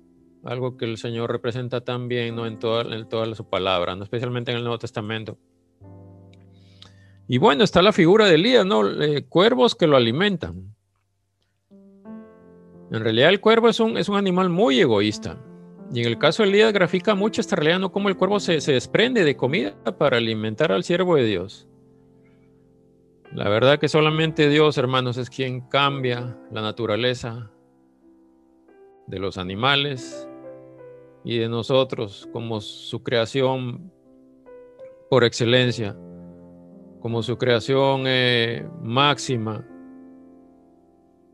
Algo 0.44 0.78
que 0.78 0.86
el 0.86 0.98
Señor 0.98 1.32
representa 1.32 1.82
tan 1.82 2.08
bien, 2.08 2.36
¿no? 2.36 2.48
En 2.48 2.58
toda, 2.58 3.36
su 3.36 3.48
palabra, 3.48 3.96
¿no? 3.96 4.04
Especialmente 4.04 4.50
en 4.50 4.58
el 4.58 4.64
Nuevo 4.64 4.80
Testamento. 4.80 5.38
Y 7.28 7.38
bueno, 7.38 7.64
está 7.64 7.84
la 7.84 7.92
figura 7.92 8.26
de 8.26 8.34
Elías, 8.34 8.66
¿no? 8.66 9.00
Eh, 9.00 9.26
cuervos 9.30 9.76
que 9.76 9.86
lo 9.86 9.96
alimentan. 9.96 10.76
En 11.70 13.00
realidad 13.00 13.30
el 13.30 13.42
cuervo 13.42 13.70
es 13.70 13.80
un, 13.80 13.96
es 14.00 14.10
un 14.10 14.16
animal 14.16 14.50
muy 14.50 14.80
egoísta. 14.80 15.40
Y 15.94 16.00
en 16.00 16.08
el 16.08 16.18
caso 16.18 16.42
de 16.42 16.50
Elías 16.50 16.74
grafica 16.74 17.14
mucho 17.14 17.42
esta 17.42 17.58
realidad, 17.58 17.80
¿no? 17.80 17.92
Cómo 17.92 18.10
el 18.10 18.18
cuervo 18.18 18.40
se, 18.40 18.60
se 18.60 18.72
desprende 18.72 19.24
de 19.24 19.38
comida 19.38 19.76
para 20.00 20.18
alimentar 20.18 20.72
al 20.72 20.84
siervo 20.84 21.16
de 21.16 21.26
Dios. 21.26 21.68
La 23.34 23.50
verdad 23.50 23.80
que 23.80 23.88
solamente 23.88 24.50
Dios, 24.50 24.78
hermanos, 24.78 25.18
es 25.18 25.30
quien 25.30 25.62
cambia 25.62 26.38
la 26.52 26.62
naturaleza 26.62 27.52
de 29.08 29.20
los 29.20 29.38
animales 29.38 30.28
y 31.24 31.38
de 31.38 31.50
nosotros 31.50 32.30
como 32.32 32.62
su 32.62 33.04
creación 33.04 33.92
por 35.10 35.24
excelencia, 35.24 35.98
como 37.02 37.24
su 37.24 37.38
creación 37.38 38.04
eh, 38.06 38.68
máxima 38.82 39.68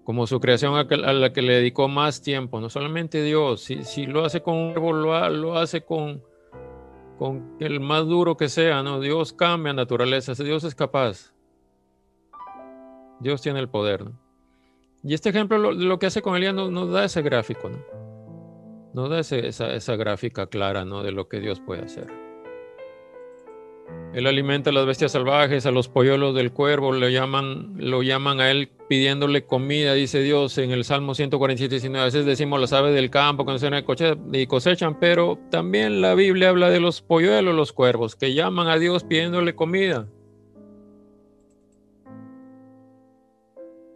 como 0.04 0.28
su 0.28 0.40
creación 0.40 0.76
a, 0.76 0.84
la 1.14 1.32
que 1.32 1.42
le 1.42 1.54
dedicó 1.54 1.88
más 1.88 2.22
tiempo, 2.22 2.60
no 2.60 2.70
solamente 2.70 3.24
Dios, 3.24 3.62
si, 3.62 3.84
si 3.84 4.08
lo 4.08 4.26
hace 4.26 4.42
con 4.42 4.56
un 4.56 4.72
árbol, 4.72 5.04
lo, 5.04 5.58
hace 5.58 5.86
con, 5.86 6.24
con 7.18 7.56
el 7.60 7.80
más 7.80 8.06
duro 8.08 8.36
que 8.36 8.50
sea, 8.50 8.82
¿no? 8.84 9.00
Dios 9.00 9.32
cambia 9.32 9.74
naturalezas, 9.74 10.38
Dios 10.40 10.64
es 10.64 10.76
capaz. 10.76 11.34
Dios 13.22 13.42
tiene 13.42 13.60
el 13.60 13.70
poder. 13.70 14.06
Y 15.04 15.14
este 15.14 15.30
ejemplo 15.30 15.58
lo, 15.58 15.72
lo 15.72 16.00
que 16.00 16.08
hace 16.08 16.22
con 16.22 16.36
Elías 16.36 16.54
nos, 16.54 16.72
nos, 16.72 16.92
da 16.92 17.06
ese 17.06 17.22
gráfico, 17.22 17.70
¿no? 17.70 17.80
Nos 18.94 19.10
da 19.10 19.20
esa, 19.20 19.74
esa 19.74 19.96
gráfica 19.96 20.48
clara, 20.48 20.86
¿no? 20.86 21.02
De 21.04 21.12
lo 21.12 21.28
que 21.28 21.40
Dios 21.40 21.60
puede 21.60 21.84
hacer. 21.84 22.08
Él 24.14 24.28
alimenta 24.28 24.72
a 24.72 24.74
las 24.74 24.86
bestias 24.86 25.14
salvajes, 25.14 25.66
a 25.66 25.72
los 25.72 25.88
polluelos 25.88 26.36
del 26.36 26.52
cuervo, 26.52 26.92
le 26.92 27.12
llaman, 27.14 27.76
lo 27.78 28.04
llaman 28.04 28.42
a 28.42 28.52
él 28.52 28.70
pidiéndole 28.90 29.46
comida, 29.46 29.94
dice 29.94 30.22
Dios 30.22 30.58
en 30.58 30.72
el 30.72 30.84
Salmo 30.84 31.16
147, 31.16 31.76
19. 31.76 32.02
A 32.02 32.06
veces 32.06 32.26
decimos 32.26 32.60
las 32.60 32.74
aves 32.74 32.94
del 32.94 33.10
campo 33.10 33.46
que 33.46 33.54
no 33.54 34.38
y 34.38 34.48
cosechan, 34.48 35.00
pero 35.00 35.40
también 35.50 36.02
la 36.02 36.14
Biblia 36.14 36.50
habla 36.50 36.70
de 36.70 36.82
los 36.82 37.02
polluelos, 37.02 37.56
los 37.56 37.72
cuervos, 37.72 38.18
que 38.18 38.34
llaman 38.34 38.68
a 38.68 38.78
Dios 38.78 39.06
pidiéndole 39.06 39.56
comida. 39.56 40.08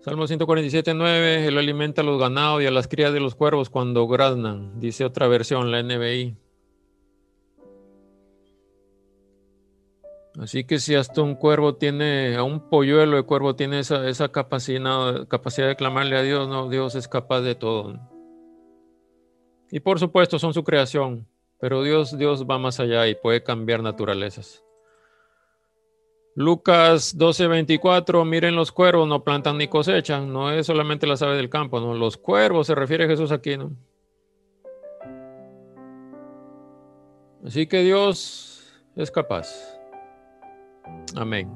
Salmo 0.06 0.28
147, 0.28 0.94
9, 0.94 1.48
Él 1.48 1.58
alimenta 1.58 2.04
a 2.04 2.06
los 2.06 2.20
ganados 2.20 2.62
y 2.62 2.68
a 2.68 2.70
las 2.70 2.88
crías 2.88 3.12
de 3.12 3.20
los 3.20 3.34
cuervos 3.34 3.72
cuando 3.72 4.06
graznan, 4.08 4.80
dice 4.80 5.04
otra 5.04 5.28
versión, 5.28 5.72
la 5.72 5.82
NBI. 5.82 6.38
Así 10.40 10.64
que 10.64 10.78
si 10.78 10.94
hasta 10.94 11.24
un 11.24 11.34
cuervo 11.34 11.78
tiene, 11.78 12.36
a 12.36 12.44
un 12.44 12.70
polluelo 12.70 13.18
de 13.18 13.24
cuervo 13.24 13.56
tiene 13.56 13.80
esa, 13.80 14.08
esa 14.08 14.28
capacidad, 14.30 15.28
capacidad 15.28 15.70
de 15.70 15.76
clamarle 15.76 16.18
a 16.18 16.22
Dios, 16.22 16.48
no, 16.48 16.70
Dios 16.70 16.94
es 16.94 17.08
capaz 17.08 17.42
de 17.42 17.56
todo. 17.56 18.00
Y 19.72 19.80
por 19.80 20.00
supuesto 20.00 20.38
son 20.38 20.54
su 20.54 20.64
creación, 20.64 21.26
pero 21.60 21.82
Dios, 21.82 22.16
Dios 22.16 22.46
va 22.46 22.60
más 22.60 22.80
allá 22.80 23.08
y 23.08 23.16
puede 23.16 23.42
cambiar 23.42 23.82
naturalezas. 23.82 24.64
Lucas 26.36 27.18
12:24, 27.18 28.26
miren 28.26 28.56
los 28.56 28.74
cuervos, 28.74 29.08
no 29.08 29.24
plantan 29.24 29.58
ni 29.58 29.70
cosechan, 29.70 30.34
no 30.34 30.52
es 30.52 30.68
solamente 30.68 31.08
las 31.08 31.22
aves 31.22 31.38
del 31.38 31.50
campo, 31.50 31.80
no, 31.80 31.94
los 31.94 32.18
cuervos 32.18 32.68
se 32.68 32.76
refiere 32.76 33.08
Jesús 33.08 33.32
aquí, 33.32 33.56
¿no? 33.58 33.72
Así 37.46 37.68
que 37.68 37.84
Dios 37.84 38.74
es 38.98 39.12
capaz. 39.12 39.48
Amén. 41.16 41.50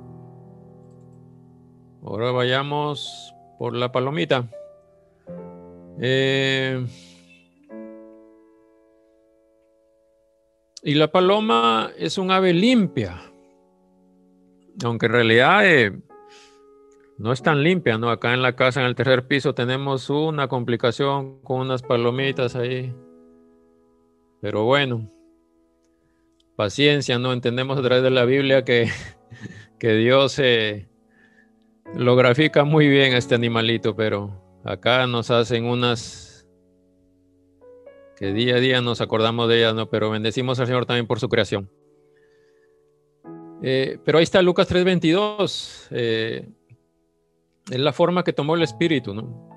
Ahora 2.02 2.32
vayamos 2.32 3.34
por 3.58 3.76
la 3.76 3.92
palomita. 3.92 4.48
Eh, 6.00 6.86
y 10.84 10.94
la 10.94 11.12
paloma 11.12 11.92
es 11.98 12.18
un 12.18 12.32
ave 12.32 12.54
limpia, 12.54 13.29
aunque 14.84 15.08
en 15.08 15.12
realidad 15.12 15.66
eh, 15.66 16.00
no 17.18 17.32
es 17.32 17.42
tan 17.42 17.64
limpia, 17.64 17.98
¿no? 17.98 18.10
Acá 18.10 18.34
en 18.34 18.42
la 18.42 18.56
casa, 18.56 18.80
en 18.80 18.88
el 18.88 18.96
tercer 18.96 19.28
piso, 19.28 19.54
tenemos 19.54 20.10
una 20.10 20.48
complicación 20.48 21.42
con 21.42 21.62
unas 21.62 21.82
palomitas 21.82 22.56
ahí. 22.56 22.94
Pero 24.42 24.64
bueno, 24.64 25.12
paciencia, 26.56 27.20
¿no? 27.20 27.34
Entendemos 27.34 27.78
a 27.78 27.82
través 27.82 28.04
de 28.04 28.10
la 28.10 28.26
Biblia 28.26 28.64
que 28.64 28.90
que 29.80 29.94
Dios 29.94 30.38
eh, 30.40 30.88
lo 31.96 32.16
grafica 32.16 32.66
muy 32.66 32.88
bien 32.88 33.14
este 33.14 33.36
animalito, 33.36 33.96
pero 33.96 34.60
acá 34.64 35.08
nos 35.08 35.32
hacen 35.32 35.66
unas 35.66 36.48
que 38.18 38.34
día 38.34 38.58
a 38.58 38.60
día 38.60 38.82
nos 38.82 39.00
acordamos 39.00 39.48
de 39.48 39.60
ellas, 39.60 39.74
¿no? 39.74 39.90
Pero 39.90 40.10
bendecimos 40.10 40.60
al 40.60 40.68
Señor 40.68 40.86
también 40.86 41.08
por 41.08 41.20
su 41.20 41.30
creación. 41.30 41.72
Eh, 43.62 44.00
pero 44.04 44.18
ahí 44.18 44.24
está 44.24 44.42
Lucas 44.42 44.68
3:22. 44.68 45.88
Eh, 45.92 46.48
es 47.70 47.80
la 47.80 47.94
forma 47.94 48.24
que 48.24 48.34
tomó 48.34 48.56
el 48.56 48.64
espíritu, 48.64 49.14
¿no? 49.14 49.50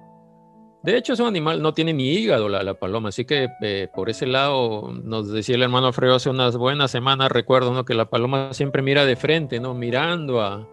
De 0.82 0.96
hecho, 0.96 1.12
es 1.12 1.20
un 1.20 1.28
animal, 1.28 1.62
no 1.62 1.74
tiene 1.74 1.92
ni 1.92 2.08
hígado 2.08 2.48
la, 2.48 2.74
paloma, 2.74 3.10
así 3.10 3.24
que 3.24 3.48
eh, 3.62 3.88
por 3.94 4.10
ese 4.10 4.26
lado 4.26 4.90
nos 4.92 5.30
decía 5.30 5.54
el 5.54 5.62
hermano 5.62 5.86
Alfredo 5.86 6.16
hace 6.16 6.28
unas 6.28 6.56
buenas 6.56 6.90
semanas, 6.90 7.30
recuerdo, 7.30 7.72
¿no? 7.72 7.84
Que 7.84 7.94
la 7.94 8.10
paloma 8.10 8.52
siempre 8.52 8.82
mira 8.82 9.06
de 9.06 9.14
frente, 9.14 9.60
¿no? 9.60 9.74
Mirando 9.74 10.40
a, 10.40 10.68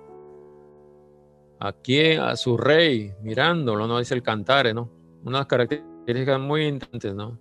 a 1.60 1.74
quién, 1.74 2.22
a 2.22 2.36
su 2.38 2.58
rey, 2.58 3.14
mirándolo, 3.22 3.86
¿no? 3.86 4.00
Dice 4.00 4.16
el 4.16 4.24
cantare, 4.24 4.74
¿no? 4.74 4.90
Unas 5.24 5.46
características 5.46 6.40
muy 6.40 6.66
interesantes, 6.66 7.14
¿no? 7.14 7.40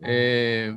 Eh, 0.00 0.76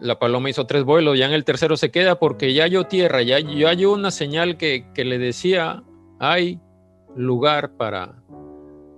la 0.00 0.18
paloma 0.18 0.50
hizo 0.50 0.66
tres 0.66 0.84
vuelos, 0.84 1.18
ya 1.18 1.26
en 1.26 1.32
el 1.32 1.44
tercero 1.44 1.76
se 1.76 1.90
queda 1.90 2.18
porque 2.18 2.54
ya 2.54 2.64
halló 2.64 2.84
tierra, 2.84 3.22
ya, 3.22 3.36
halló 3.36 3.92
una 3.92 4.10
señal 4.10 4.56
que, 4.56 4.86
que 4.94 5.04
le 5.04 5.18
decía, 5.18 5.82
hay 6.18 6.60
lugar 7.16 7.76
para 7.76 8.22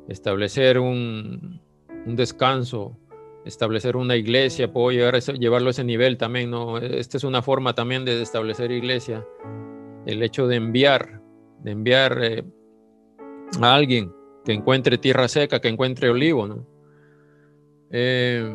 establecer 0.09 0.79
un, 0.79 1.61
descanso, 2.07 2.99
establecer 3.45 3.97
una 3.97 4.17
iglesia, 4.17 4.73
puedo 4.73 4.91
llevarlo 4.91 5.69
a 5.69 5.71
ese 5.71 5.85
nivel 5.85 6.17
también, 6.17 6.51
¿no? 6.51 6.79
Esta 6.79 7.17
es 7.17 7.25
una 7.25 7.43
forma 7.43 7.75
también 7.75 8.05
de 8.05 8.21
establecer 8.23 8.71
iglesia, 8.71 9.25
el 10.07 10.23
hecho 10.23 10.47
de 10.47 10.57
enviar, 10.57 11.21
de 11.61 11.71
enviar 11.71 12.19
eh, 12.23 12.45
a 13.61 13.75
alguien 13.75 14.13
que 14.45 14.53
encuentre 14.53 14.99
tierra 14.99 15.29
seca, 15.29 15.61
que 15.61 15.69
encuentre 15.69 16.11
olivo, 16.11 16.47
¿no? 16.47 16.67
Eh, 17.91 18.53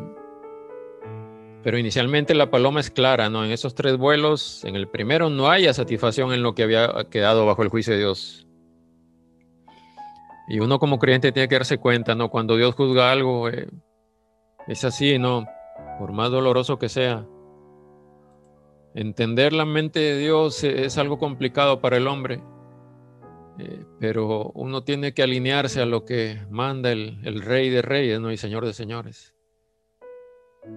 pero 1.62 1.78
inicialmente 1.78 2.34
la 2.34 2.50
paloma 2.50 2.80
es 2.80 2.90
clara, 2.90 3.28
¿no? 3.28 3.44
En 3.44 3.50
esos 3.50 3.74
tres 3.74 3.96
vuelos, 3.96 4.64
en 4.64 4.76
el 4.76 4.88
primero 4.88 5.30
no 5.30 5.50
haya 5.50 5.72
satisfacción 5.74 6.32
en 6.32 6.42
lo 6.42 6.54
que 6.54 6.62
había 6.62 7.06
quedado 7.10 7.46
bajo 7.46 7.62
el 7.62 7.68
juicio 7.68 7.92
de 7.92 8.00
Dios. 8.00 8.46
Y 10.48 10.60
uno 10.60 10.78
como 10.78 10.98
creyente 10.98 11.32
tiene 11.32 11.48
que 11.48 11.56
darse 11.56 11.78
cuenta, 11.78 12.14
¿no? 12.14 12.30
Cuando 12.30 12.56
Dios 12.56 12.74
juzga 12.74 13.12
algo, 13.12 13.50
eh, 13.50 13.68
es 14.66 14.84
así, 14.84 15.18
¿no? 15.18 15.46
Por 15.98 16.12
más 16.12 16.30
doloroso 16.30 16.78
que 16.78 16.88
sea. 16.88 17.26
Entender 18.94 19.52
la 19.52 19.64
mente 19.64 20.00
de 20.00 20.18
Dios 20.18 20.64
es 20.64 20.96
algo 20.96 21.18
complicado 21.18 21.80
para 21.80 21.98
el 21.98 22.06
hombre, 22.08 22.42
eh, 23.58 23.84
pero 24.00 24.50
uno 24.54 24.82
tiene 24.84 25.12
que 25.12 25.22
alinearse 25.22 25.82
a 25.82 25.86
lo 25.86 26.04
que 26.04 26.40
manda 26.50 26.92
el, 26.92 27.42
Rey 27.42 27.70
de 27.70 27.82
Reyes, 27.82 28.20
¿no? 28.20 28.32
Y 28.32 28.36
Señor 28.36 28.64
de 28.64 28.72
Señores. 28.72 29.34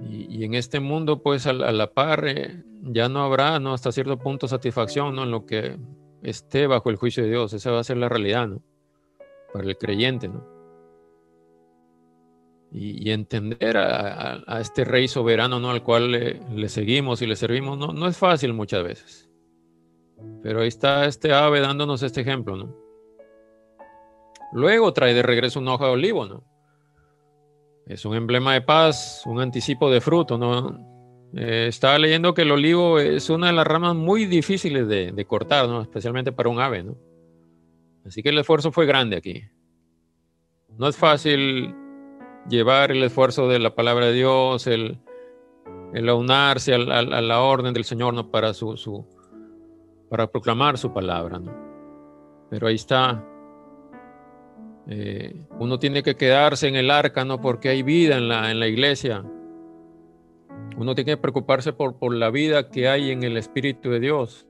Y, 0.09 0.43
en 0.43 0.55
este 0.55 0.79
mundo, 0.79 1.21
pues 1.21 1.45
a 1.45 1.53
la, 1.53 1.93
par, 1.93 2.27
eh, 2.27 2.63
ya 2.81 3.09
no 3.09 3.23
habrá, 3.23 3.59
¿no? 3.59 3.73
Hasta 3.73 3.91
cierto 3.91 4.17
punto 4.17 4.47
satisfacción, 4.47 5.15
¿no? 5.15 5.23
En 5.23 5.31
lo 5.31 5.45
que 5.45 5.77
esté 6.23 6.67
bajo 6.67 6.89
el 6.89 6.95
juicio 6.95 7.23
de 7.23 7.29
Dios. 7.29 7.53
Esa 7.53 7.71
va 7.71 7.79
a 7.79 7.83
ser 7.83 7.97
la 7.97 8.09
realidad, 8.09 8.47
¿no? 8.47 8.61
para 9.51 9.67
el 9.67 9.77
creyente, 9.77 10.27
¿no? 10.27 10.45
Y, 12.73 13.11
entender 13.11 13.75
a, 13.75 14.59
este 14.61 14.85
rey 14.85 15.09
soberano, 15.09 15.59
¿no? 15.59 15.71
Al 15.71 15.83
cual 15.83 16.11
le, 16.11 16.69
seguimos 16.69 17.21
y 17.21 17.27
le 17.27 17.35
servimos, 17.35 17.77
no, 17.77 17.87
no 17.87 18.07
es 18.07 18.17
fácil 18.17 18.53
muchas 18.53 18.81
veces. 18.81 19.29
Pero 20.41 20.61
ahí 20.61 20.69
está 20.69 21.05
este 21.05 21.33
ave 21.33 21.59
dándonos 21.59 22.01
este 22.01 22.21
ejemplo, 22.21 22.55
¿no? 22.55 22.73
Luego 24.53 24.93
trae 24.93 25.13
de 25.13 25.21
regreso 25.21 25.59
una 25.59 25.73
hoja 25.73 25.87
de 25.87 25.91
olivo, 25.91 26.25
¿no? 26.25 26.45
Es 27.87 28.05
un 28.05 28.15
emblema 28.15 28.53
de 28.53 28.61
paz, 28.61 29.23
un 29.25 29.39
anticipo 29.41 29.89
de 29.89 30.01
fruto, 30.01 30.37
¿no? 30.37 30.91
Eh, 31.33 31.67
estaba 31.69 31.97
leyendo 31.97 32.33
que 32.33 32.41
el 32.41 32.51
olivo 32.51 32.99
es 32.99 33.29
una 33.29 33.47
de 33.47 33.53
las 33.53 33.65
ramas 33.65 33.95
muy 33.95 34.25
difíciles 34.25 34.87
de, 34.87 35.25
cortar, 35.25 35.67
¿no? 35.67 35.81
especialmente 35.81 36.31
para 36.31 36.49
un 36.49 36.59
ave. 36.59 36.83
¿no? 36.83 36.97
Así 38.05 38.21
que 38.21 38.29
el 38.29 38.37
esfuerzo 38.37 38.71
fue 38.71 38.85
grande 38.85 39.15
aquí. 39.15 39.43
No 40.77 40.87
es 40.87 40.97
fácil 40.97 41.73
llevar 42.49 42.91
el 42.91 43.03
esfuerzo 43.03 43.47
de 43.47 43.59
la 43.59 43.75
palabra 43.75 44.07
de 44.07 44.13
Dios, 44.13 44.67
el, 44.67 44.99
el 45.93 46.09
aunarse 46.09 46.73
a, 46.73 46.79
la 46.79 47.41
orden 47.41 47.73
del 47.73 47.85
Señor 47.85 48.13
¿no? 48.13 48.29
para, 48.29 48.53
su, 48.53 48.75
su, 48.75 49.05
para 50.09 50.27
proclamar 50.27 50.77
su 50.77 50.91
palabra. 50.91 51.39
¿no? 51.39 51.53
Pero 52.49 52.67
ahí 52.67 52.75
está. 52.75 53.25
Eh, 54.87 55.45
uno 55.59 55.79
tiene 55.79 56.03
que 56.03 56.15
quedarse 56.15 56.67
en 56.67 56.75
el 56.75 56.89
arca, 56.89 57.23
¿no? 57.23 57.39
Porque 57.39 57.69
hay 57.69 57.83
vida 57.83 58.17
en 58.17 58.27
la, 58.27 58.51
en 58.51 58.59
la 58.59 58.67
iglesia. 58.67 59.23
Uno 60.77 60.95
tiene 60.95 61.11
que 61.11 61.17
preocuparse 61.17 61.73
por, 61.73 61.97
por 61.97 62.13
la 62.15 62.29
vida 62.31 62.69
que 62.69 62.87
hay 62.87 63.11
en 63.11 63.23
el 63.23 63.37
Espíritu 63.37 63.89
de 63.91 63.99
Dios. 63.99 64.47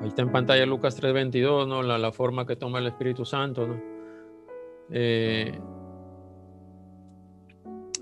Ahí 0.00 0.08
está 0.08 0.22
en 0.22 0.32
pantalla 0.32 0.66
Lucas 0.66 1.00
3:22, 1.00 1.68
¿no? 1.68 1.82
La, 1.82 1.98
la, 1.98 2.12
forma 2.12 2.46
que 2.46 2.56
toma 2.56 2.78
el 2.78 2.88
Espíritu 2.88 3.24
Santo, 3.24 3.66
¿no? 3.66 3.80
Eh, 4.90 5.58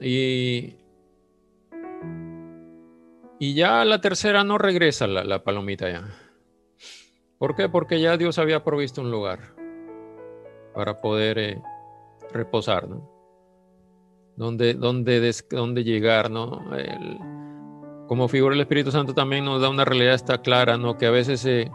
y, 0.00 0.76
y 3.38 3.54
ya 3.54 3.84
la 3.84 4.00
tercera 4.00 4.42
no 4.42 4.58
regresa 4.58 5.06
la, 5.06 5.22
la 5.22 5.44
palomita 5.44 5.90
ya. 5.90 6.08
¿Por 7.38 7.54
qué? 7.54 7.68
Porque 7.68 8.00
ya 8.00 8.16
Dios 8.16 8.38
había 8.38 8.64
provisto 8.64 9.00
un 9.00 9.10
lugar 9.10 9.61
para 10.72 11.00
poder 11.00 11.38
eh, 11.38 11.62
reposar, 12.32 12.88
¿no? 12.88 13.10
Donde, 14.36 14.74
donde, 14.74 15.34
donde 15.50 15.84
llegar, 15.84 16.30
¿no? 16.30 16.62
como 18.08 18.28
figura 18.28 18.54
el 18.54 18.60
Espíritu 18.60 18.90
Santo 18.90 19.14
también 19.14 19.44
nos 19.44 19.62
da 19.62 19.70
una 19.70 19.86
realidad 19.86 20.14
está 20.14 20.42
clara, 20.42 20.76
¿no? 20.76 20.98
Que 20.98 21.06
a 21.06 21.10
veces 21.10 21.46
eh, 21.46 21.70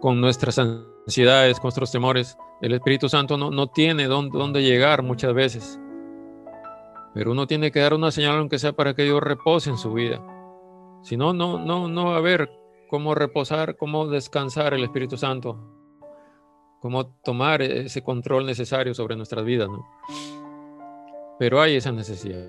con 0.00 0.20
nuestras 0.20 0.58
ansiedades, 0.58 1.56
con 1.58 1.68
nuestros 1.68 1.90
temores, 1.90 2.36
el 2.60 2.74
Espíritu 2.74 3.08
Santo 3.08 3.38
no, 3.38 3.50
no 3.50 3.68
tiene 3.68 4.08
dónde, 4.08 4.36
dónde 4.36 4.62
llegar 4.62 5.02
muchas 5.02 5.32
veces. 5.32 5.80
Pero 7.14 7.32
uno 7.32 7.46
tiene 7.46 7.70
que 7.70 7.80
dar 7.80 7.94
una 7.94 8.10
señal, 8.10 8.36
aunque 8.36 8.58
sea 8.58 8.72
para 8.72 8.94
que 8.94 9.04
Dios 9.04 9.22
repose 9.22 9.70
en 9.70 9.78
su 9.78 9.94
vida. 9.94 10.20
Si 11.02 11.16
no, 11.16 11.32
no, 11.32 11.58
no, 11.58 11.88
no 11.88 12.06
va 12.06 12.14
a 12.16 12.18
haber 12.18 12.50
cómo 12.90 13.14
reposar, 13.14 13.76
cómo 13.76 14.06
descansar 14.08 14.74
el 14.74 14.84
Espíritu 14.84 15.16
Santo, 15.16 15.58
cómo 16.86 17.06
tomar 17.24 17.62
ese 17.62 18.00
control 18.04 18.46
necesario 18.46 18.94
sobre 18.94 19.16
nuestras 19.16 19.44
vidas. 19.44 19.68
¿no? 19.68 19.84
Pero 21.36 21.60
hay 21.60 21.74
esa 21.74 21.90
necesidad. 21.90 22.48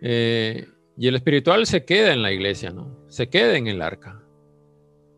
Eh, 0.00 0.66
y 0.96 1.06
el 1.06 1.16
espiritual 1.16 1.66
se 1.66 1.84
queda 1.84 2.14
en 2.14 2.22
la 2.22 2.32
iglesia, 2.32 2.70
¿no? 2.70 2.96
Se 3.08 3.28
queda 3.28 3.58
en 3.58 3.66
el 3.66 3.82
arca. 3.82 4.22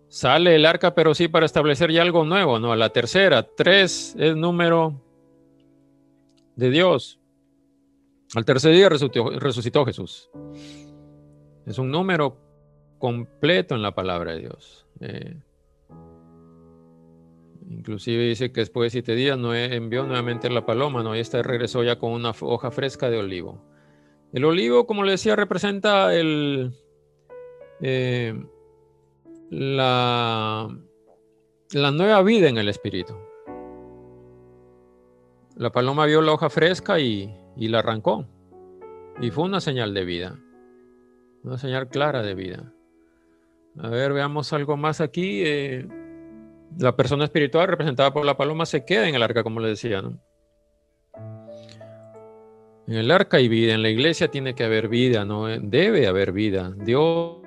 Sale 0.09 0.57
el 0.57 0.67
arca, 0.67 0.97
pero 0.97 1.15
sí 1.15 1.29
para 1.29 1.47
establecer 1.47 1.93
ya 1.93 2.03
algo 2.03 2.25
nuevo, 2.25 2.59
¿no? 2.59 2.75
La 2.75 2.91
tercera, 2.91 3.47
tres 3.57 4.17
es 4.19 4.35
número 4.35 5.01
de 6.57 6.71
Dios. 6.71 7.21
Al 8.35 8.45
tercer 8.45 8.73
día 8.73 8.89
resucitó, 8.89 9.85
Jesús. 9.85 10.29
Es 11.67 11.79
un 11.79 11.93
número 11.93 12.37
completo 12.99 13.77
en 13.77 13.83
la 13.83 13.95
palabra 13.95 14.33
de 14.33 14.41
Dios. 14.41 14.87
Eh, 15.01 15.37
inclusive 17.69 18.25
dice 18.25 18.53
que 18.53 18.61
después 18.61 18.87
de 18.87 18.91
siete 18.91 19.15
días 19.15 19.39
no 19.39 19.55
envió 19.55 20.05
nuevamente 20.05 20.51
la 20.51 20.65
paloma, 20.67 21.03
¿no? 21.03 21.17
Y 21.17 21.21
esta 21.21 21.43
regresó 21.43 21.83
ya 21.83 21.99
con 21.99 22.13
una 22.13 22.33
hoja 22.41 22.71
fresca 22.71 23.11
de 23.11 23.19
olivo. 23.19 23.63
El 24.33 24.45
olivo, 24.45 24.87
como 24.87 25.03
le 25.03 25.13
decía, 25.13 25.37
representa 25.37 26.15
el, 26.15 26.73
eh, 27.81 28.35
la, 29.51 30.69
nueva 31.73 32.23
vida 32.23 32.49
en 32.49 32.59
el 32.59 32.69
espíritu. 32.69 33.15
La 35.57 35.71
paloma 35.71 36.07
vio 36.07 36.21
la 36.21 36.33
hoja 36.33 36.51
fresca 36.51 37.01
y, 37.01 37.35
y 37.57 37.69
la 37.69 37.79
arrancó. 37.79 38.27
Y 39.21 39.31
fue 39.31 39.45
una 39.45 39.61
señal 39.61 39.95
de 39.95 40.05
vida, 40.05 40.39
una 41.43 41.57
señal 41.57 41.89
clara 41.89 42.23
de 42.23 42.35
vida. 42.35 42.73
A 43.79 43.89
ver, 43.89 44.13
veamos 44.13 44.53
algo 44.53 44.77
más 44.77 45.01
aquí. 45.01 45.43
Eh, 45.45 45.89
la 46.79 46.97
persona 46.97 47.25
espiritual 47.25 47.69
representada 47.69 48.13
por 48.13 48.25
la 48.25 48.37
paloma 48.37 48.67
se 48.67 48.85
queda 48.85 49.09
en 49.09 49.15
el 49.15 49.23
arca, 49.23 49.43
como 49.43 49.61
le 49.61 49.69
decía, 49.69 50.03
¿no? 50.03 50.21
En 52.87 52.95
el 52.95 53.11
arca 53.11 53.39
hay 53.39 53.49
vida, 53.49 53.75
en 53.75 53.83
la 53.83 53.89
iglesia 53.89 54.29
tiene 54.29 54.55
que 54.55 54.63
haber 54.63 54.89
vida, 54.89 55.25
¿no? 55.25 55.47
Debe 55.47 56.07
haber 56.07 56.31
vida. 56.31 56.73
Dios 56.85 57.39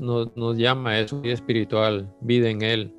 nos, 0.00 0.56
llama 0.56 0.90
a 0.90 1.00
eso, 1.00 1.20
vida 1.20 1.34
espiritual, 1.34 2.14
vida 2.20 2.48
en 2.48 2.62
Él. 2.62 2.94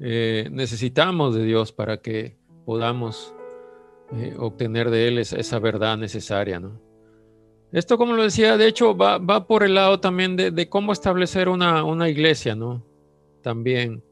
Eh, 0.00 0.48
necesitamos 0.52 1.34
de 1.34 1.42
Dios 1.42 1.72
para 1.72 2.00
que 2.00 2.38
podamos 2.64 3.34
eh, 4.12 4.36
obtener 4.38 4.90
de 4.90 5.08
Él 5.08 5.18
esa, 5.18 5.58
verdad 5.58 5.98
necesaria, 5.98 6.60
¿no? 6.60 6.80
Esto, 7.72 7.98
como 7.98 8.14
lo 8.14 8.22
decía, 8.22 8.56
de 8.56 8.66
hecho, 8.66 8.96
va, 8.96 9.46
por 9.46 9.62
el 9.62 9.74
lado 9.74 10.00
también 10.00 10.36
de, 10.36 10.68
cómo 10.68 10.92
establecer 10.92 11.48
una, 11.48 11.84
una, 11.84 12.08
iglesia, 12.08 12.54
¿no? 12.54 12.82
También 13.42 14.02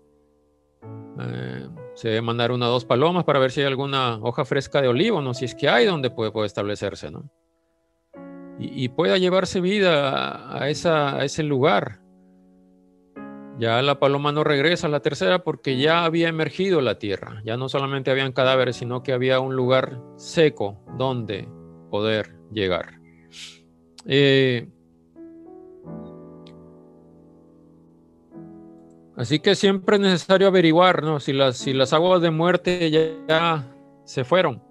eh, 1.18 1.66
se 1.94 2.08
debe 2.08 2.20
mandar 2.20 2.52
una 2.52 2.68
o 2.68 2.72
dos 2.72 2.84
palomas 2.84 3.24
para 3.24 3.38
ver 3.38 3.50
si 3.50 3.60
hay 3.60 3.66
alguna 3.66 4.18
hoja 4.20 4.44
fresca 4.44 4.82
de 4.82 4.88
olivo, 4.88 5.22
¿no? 5.22 5.32
Si 5.32 5.46
es 5.46 5.54
que 5.54 5.70
hay 5.70 5.86
donde 5.86 6.10
puede, 6.10 6.32
puede 6.32 6.46
establecerse, 6.46 7.10
¿no? 7.10 7.30
Y, 8.58 8.88
pueda 8.88 9.18
llevarse 9.18 9.60
vida 9.60 10.58
a, 10.58 10.70
esa, 10.70 11.18
a 11.18 11.24
ese 11.24 11.42
lugar. 11.42 12.00
Ya 13.58 13.82
la 13.82 13.98
paloma 13.98 14.32
no 14.32 14.44
regresa 14.44 14.86
a 14.86 14.90
la 14.90 15.00
tercera 15.00 15.44
porque 15.44 15.76
ya 15.76 16.06
había 16.06 16.28
emergido 16.28 16.80
la 16.80 16.98
tierra. 16.98 17.42
Ya 17.44 17.58
no 17.58 17.68
solamente 17.68 18.10
habían 18.10 18.32
cadáveres, 18.32 18.76
sino 18.76 19.02
que 19.02 19.12
había 19.12 19.40
un 19.40 19.56
lugar 19.56 20.00
seco 20.16 20.82
donde 20.96 21.46
poder 21.90 22.34
llegar. 22.50 23.05
Eh, 24.08 24.68
así 29.16 29.40
que 29.40 29.54
siempre 29.54 29.96
es 29.96 30.02
necesario 30.02 30.46
averiguar 30.46 31.02
¿no? 31.02 31.18
si, 31.18 31.32
las, 31.32 31.56
si 31.56 31.72
las 31.72 31.92
aguas 31.92 32.22
de 32.22 32.30
muerte 32.30 32.90
ya, 32.90 33.72
se 34.04 34.24
fueron. 34.24 34.62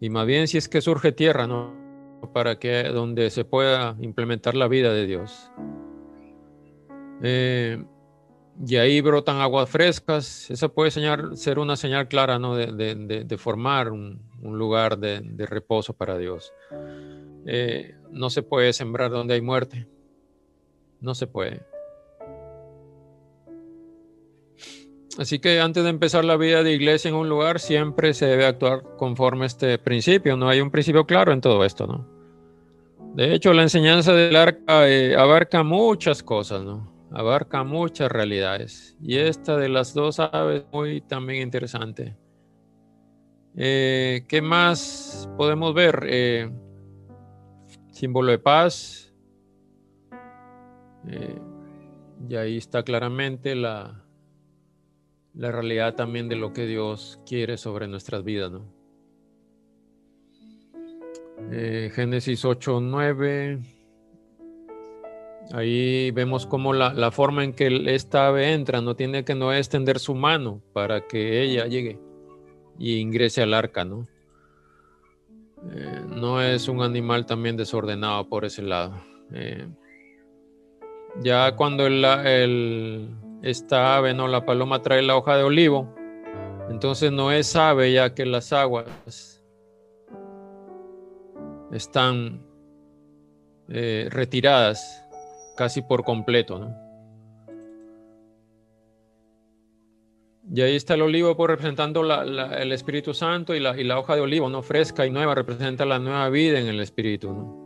Y 0.00 0.10
más 0.10 0.26
bien 0.26 0.48
si 0.48 0.58
es 0.58 0.68
que 0.68 0.80
surge 0.80 1.12
tierra, 1.12 1.46
¿no? 1.46 1.72
Para 2.32 2.58
que 2.58 2.84
donde 2.84 3.30
se 3.30 3.44
pueda 3.44 3.96
implementar 4.00 4.54
la 4.54 4.68
vida 4.68 4.92
de 4.92 5.06
Dios. 5.06 5.50
Eh, 7.22 7.82
y 8.66 8.76
ahí 8.76 9.00
brotan 9.00 9.40
aguas 9.40 9.68
frescas. 9.70 10.50
Esa 10.50 10.68
puede 10.68 10.90
ser 10.90 11.58
una 11.58 11.76
señal 11.76 12.08
clara 12.08 12.38
¿no? 12.38 12.54
de, 12.56 13.36
formar 13.38 13.90
un, 13.90 14.20
lugar 14.42 14.98
de, 14.98 15.46
reposo 15.46 15.94
para 15.94 16.18
Dios. 16.18 16.52
Eh, 17.46 17.94
no 18.10 18.30
se 18.30 18.42
puede 18.42 18.72
sembrar 18.72 19.10
donde 19.10 19.34
hay 19.34 19.40
muerte. 19.40 19.86
No 21.00 21.14
se 21.14 21.26
puede. 21.26 21.62
Así 25.18 25.38
que 25.38 25.60
antes 25.60 25.84
de 25.84 25.90
empezar 25.90 26.24
la 26.24 26.36
vida 26.36 26.62
de 26.62 26.72
iglesia 26.72 27.08
en 27.10 27.14
un 27.14 27.28
lugar, 27.28 27.60
siempre 27.60 28.14
se 28.14 28.26
debe 28.26 28.46
actuar 28.46 28.82
conforme 28.96 29.46
este 29.46 29.78
principio. 29.78 30.36
No 30.36 30.48
hay 30.48 30.60
un 30.60 30.70
principio 30.70 31.04
claro 31.04 31.32
en 31.32 31.40
todo 31.40 31.64
esto, 31.64 31.86
¿no? 31.86 32.08
De 33.14 33.34
hecho, 33.34 33.52
la 33.52 33.62
enseñanza 33.62 34.14
del 34.14 34.34
arca 34.36 34.88
eh, 34.88 35.14
abarca 35.14 35.62
muchas 35.62 36.22
cosas, 36.22 36.62
¿no? 36.62 36.92
abarca 37.12 37.62
muchas 37.62 38.10
realidades. 38.10 38.96
Y 39.00 39.18
esta 39.18 39.56
de 39.56 39.68
las 39.68 39.94
dos 39.94 40.18
aves 40.18 40.64
muy 40.72 41.00
también 41.00 41.42
interesante. 41.42 42.16
Eh, 43.54 44.24
¿Qué 44.28 44.40
más 44.40 45.28
podemos 45.36 45.74
ver? 45.74 46.06
Eh, 46.08 46.50
símbolo 48.02 48.32
de 48.32 48.38
paz. 48.40 49.14
Eh, 51.06 51.38
y 52.28 52.34
ahí 52.34 52.56
está 52.56 52.82
claramente 52.82 53.54
la, 53.54 54.04
la 55.34 55.52
realidad 55.52 55.94
también 55.94 56.28
de 56.28 56.34
lo 56.34 56.52
que 56.52 56.66
Dios 56.66 57.20
quiere 57.24 57.56
sobre 57.56 57.86
nuestras 57.86 58.24
vidas. 58.24 58.50
¿no? 58.50 58.64
Génesis 61.48 62.44
8, 62.44 62.80
9. 62.80 63.60
Ahí 65.52 66.10
vemos 66.10 66.44
cómo 66.46 66.72
la, 66.72 67.12
forma 67.12 67.44
en 67.44 67.52
que 67.52 67.94
esta 67.94 68.26
ave 68.26 68.52
entra 68.52 68.80
no 68.80 68.96
tiene 68.96 69.24
que 69.24 69.36
no 69.36 69.52
extender 69.52 70.00
su 70.00 70.16
mano 70.16 70.60
para 70.72 71.06
que 71.06 71.40
ella 71.42 71.66
llegue 71.66 72.00
y 72.80 72.96
ingrese 72.96 73.42
al 73.42 73.54
arca, 73.54 73.84
¿no? 73.84 74.08
Eh, 75.70 76.02
no 76.08 76.40
es 76.42 76.68
un 76.68 76.82
animal 76.82 77.26
también 77.26 77.56
desordenado 77.56 78.28
por 78.28 78.44
ese 78.44 78.62
lado. 78.62 78.94
Eh, 79.32 79.68
ya 81.22 81.54
cuando 81.56 81.86
el, 81.86 83.08
esta 83.42 83.96
ave, 83.96 84.14
¿no? 84.14 84.28
La 84.28 84.44
paloma 84.44 84.82
trae 84.82 85.02
la 85.02 85.16
hoja 85.16 85.36
de 85.36 85.44
olivo, 85.44 85.94
entonces 86.68 87.12
no 87.12 87.30
es 87.32 87.54
ave 87.54 87.92
ya 87.92 88.14
que 88.14 88.26
las 88.26 88.52
aguas 88.52 89.44
están 91.70 92.42
eh, 93.68 94.08
retiradas 94.10 95.06
casi 95.56 95.82
por 95.82 96.04
completo, 96.04 96.58
¿no? 96.58 96.81
Y 100.50 100.60
ahí 100.60 100.74
está 100.74 100.94
el 100.94 101.02
olivo 101.02 101.36
pues, 101.36 101.50
representando 101.50 102.02
el 102.02 102.72
Espíritu 102.72 103.14
Santo 103.14 103.54
y 103.54 103.60
la, 103.60 103.98
hoja 103.98 104.16
de 104.16 104.22
olivo, 104.22 104.48
¿no? 104.48 104.62
Fresca 104.62 105.06
y 105.06 105.10
nueva, 105.10 105.34
representa 105.34 105.84
la 105.84 105.98
nueva 105.98 106.28
vida 106.30 106.58
en 106.58 106.66
el 106.66 106.80
Espíritu, 106.80 107.32
¿no? 107.32 107.62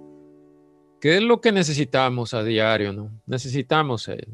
¿Qué 1.01 1.17
es 1.17 1.23
lo 1.23 1.41
que 1.41 1.53
necesitamos 1.53 2.35
a 2.35 2.43
diario, 2.43 2.93
no? 2.93 3.11
Necesitamos 3.27 4.09
él. 4.09 4.27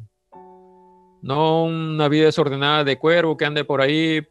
No 1.21 1.65
una 1.65 2.09
vida 2.09 2.27
desordenada 2.27 2.85
de 2.85 2.99
cuervo 2.99 3.37
que 3.37 3.45
ande 3.45 3.65
por 3.65 3.81
ahí 3.81 4.27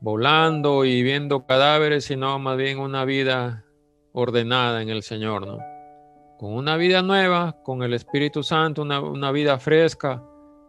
volando 0.00 0.84
y 0.84 1.02
viendo 1.02 1.46
cadáveres, 1.46 2.04
sino 2.06 2.38
más 2.38 2.56
bien 2.56 2.78
una 2.78 3.04
vida 3.04 3.64
ordenada 4.12 4.80
en 4.82 4.88
el 4.88 5.02
Señor, 5.02 5.46
¿no? 5.46 5.58
Con 6.38 6.54
una 6.54 6.76
vida 6.76 7.02
nueva, 7.02 7.62
con 7.62 7.82
el 7.82 7.94
Espíritu 7.94 8.42
Santo, 8.42 8.82
una 8.82 9.30
vida 9.30 9.58
fresca, 9.58 10.22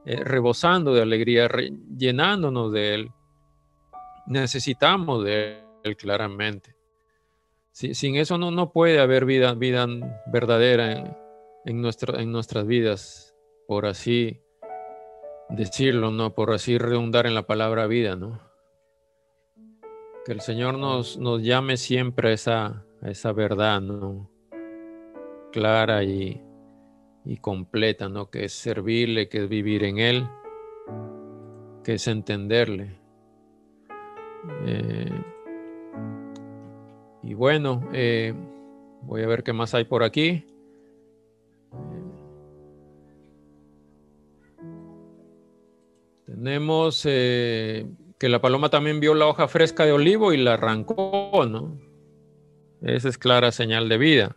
eh, 0.05 0.23
rebosando 0.23 0.93
de 0.93 1.01
alegría, 1.01 1.49
llenándonos 1.97 2.71
de 2.71 2.93
Él. 2.93 3.11
Necesitamos 4.27 5.23
de 5.23 5.63
Él 5.83 5.97
claramente. 5.97 6.75
sin 7.71 8.15
eso 8.15 8.37
no, 8.37 8.51
no 8.51 8.71
puede 8.71 8.99
haber 8.99 9.25
vida, 9.25 9.53
vida 9.53 9.87
verdadera 10.27 10.91
en, 11.65 11.85
en 11.85 12.31
nuestras 12.31 12.67
vidas, 12.67 13.35
por 13.67 13.85
así 13.85 14.41
decirlo, 15.49 16.11
¿no? 16.11 16.33
Por 16.33 16.51
así 16.51 16.77
redundar 16.77 17.25
en 17.25 17.35
la 17.35 17.47
palabra 17.47 17.87
vida, 17.87 18.15
¿no? 18.15 18.39
Que 20.25 20.31
el 20.31 20.41
Señor 20.41 20.77
nos, 20.77 21.17
nos 21.17 21.41
llame 21.41 21.77
siempre 21.77 22.29
a 22.29 22.33
esa, 22.33 22.85
esa 23.03 23.31
verdad, 23.31 23.81
¿no? 23.81 24.29
Clara 25.51 26.03
y, 26.03 26.44
y 27.25 27.37
completa, 27.37 28.07
¿no? 28.07 28.29
Que 28.29 28.45
es 28.45 28.53
servirle, 28.53 29.27
que 29.27 29.43
es 29.43 29.49
vivir 29.49 29.83
en 29.83 29.97
Él, 29.97 30.27
que 31.83 31.95
es 31.95 32.07
entenderle. 32.07 32.99
Eh, 34.65 35.11
y 37.23 37.33
bueno, 37.33 37.89
eh, 37.93 38.33
voy 39.01 39.23
a 39.23 39.27
ver 39.27 39.43
qué 39.43 39.53
más 39.53 39.73
hay 39.73 39.85
por 39.85 40.03
aquí. 40.03 40.45
Tenemos 46.25 47.03
eh, 47.05 47.87
que 48.19 48.29
la 48.29 48.41
paloma 48.41 48.69
también 48.69 48.99
vio 48.99 49.15
la 49.15 49.25
hoja 49.25 49.47
fresca 49.47 49.85
de 49.85 49.93
olivo 49.93 50.33
y 50.33 50.37
la 50.37 50.53
arrancó, 50.53 51.45
¿no? 51.49 51.79
Esa 52.81 53.09
es 53.09 53.17
clara 53.17 53.51
señal 53.51 53.89
de 53.89 53.97
vida. 53.97 54.35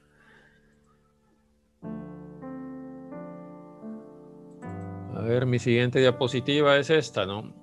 Ver, 5.29 5.47
mi 5.47 5.59
siguiente 5.59 6.01
diapositiva 6.01 6.77
es 6.77 6.91
esta, 6.91 7.27
¿no? 7.27 7.55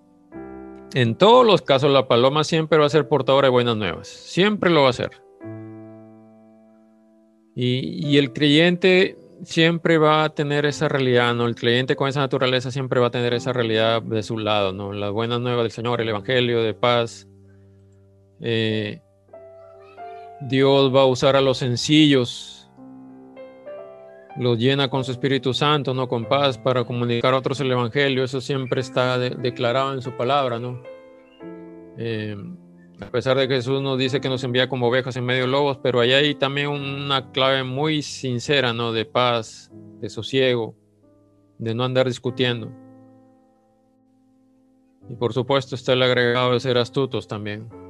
En 0.94 1.16
todos 1.16 1.46
los 1.46 1.62
casos, 1.62 1.92
la 1.92 2.08
paloma 2.08 2.44
siempre 2.44 2.78
va 2.78 2.86
a 2.86 2.90
ser 2.90 3.08
portadora 3.08 3.48
de 3.48 3.52
buenas 3.52 3.76
nuevas. 3.76 4.08
Siempre 4.08 4.70
lo 4.70 4.84
va 4.84 4.90
a 4.90 4.94
ser. 4.94 5.12
Y, 7.56 8.08
y 8.08 8.18
el 8.18 8.32
creyente 8.32 9.18
siempre 9.44 9.98
va 9.98 10.24
a 10.24 10.30
tener 10.30 10.66
esa 10.66 10.88
realidad, 10.88 11.34
¿no? 11.36 11.46
El 11.46 11.56
creyente 11.56 11.96
con 11.96 12.08
esa 12.08 12.22
naturaleza 12.22 12.72
siempre 12.72 13.00
va 13.00 13.08
a 13.08 13.12
tener 13.12 13.34
esa 13.34 13.54
realidad 13.54 14.02
de 14.02 14.24
su 14.24 14.38
lado, 14.38 14.74
¿no? 14.74 14.94
Las 14.94 15.12
buenas 15.12 15.40
nuevas 15.40 15.64
del 15.64 15.72
Señor, 15.72 16.02
el 16.02 16.10
Evangelio 16.10 16.62
de 16.64 16.74
paz. 16.74 17.28
Eh, 18.42 19.02
Dios 20.42 20.94
va 20.94 21.02
a 21.02 21.06
usar 21.06 21.36
a 21.36 21.42
los 21.42 21.58
sencillos, 21.58 22.55
los 24.38 24.58
llena 24.58 24.90
con 24.90 25.04
su 25.04 25.12
Espíritu 25.12 25.54
Santo, 25.54 25.94
¿no? 25.94 26.08
Con 26.08 26.26
paz 26.26 26.58
para 26.58 26.84
comunicar 26.84 27.34
a 27.34 27.38
otros 27.38 27.60
el 27.62 27.72
Evangelio. 27.72 28.24
Eso 28.24 28.42
siempre 28.42 28.82
está 28.82 29.18
declarado 29.18 29.94
en 29.94 30.02
su 30.02 30.12
palabra, 30.12 30.60
¿no? 30.60 30.82
Eh, 31.98 32.36
a 33.02 33.06
pesar 33.08 33.38
de 33.38 33.48
que 33.48 33.56
Jesús 33.56 33.82
nos 33.82 33.98
dice 33.98 34.22
que 34.22 34.30
nos 34.30 34.44
envía 34.44 34.70
como 34.70 34.88
ovejas 34.88 35.16
en 35.18 35.26
medio 35.26 35.44
de 35.44 35.52
lobos, 35.52 35.80
pero 35.82 36.00
ahí 36.00 36.14
hay 36.14 36.36
también 36.36 36.68
una 36.68 37.32
clave 37.32 37.64
muy 37.64 38.02
sincera, 38.02 38.74
¿no? 38.74 38.92
De 38.92 39.06
paz, 39.06 39.72
de 40.00 40.10
sosiego, 40.10 40.76
de 41.58 41.76
no 41.76 41.84
andar 41.84 42.08
discutiendo. 42.08 42.72
Y 45.10 45.16
por 45.16 45.34
supuesto 45.34 45.76
está 45.76 45.94
el 45.94 46.04
agregado 46.04 46.54
de 46.54 46.60
ser 46.60 46.78
astutos 46.78 47.28
también. 47.28 47.85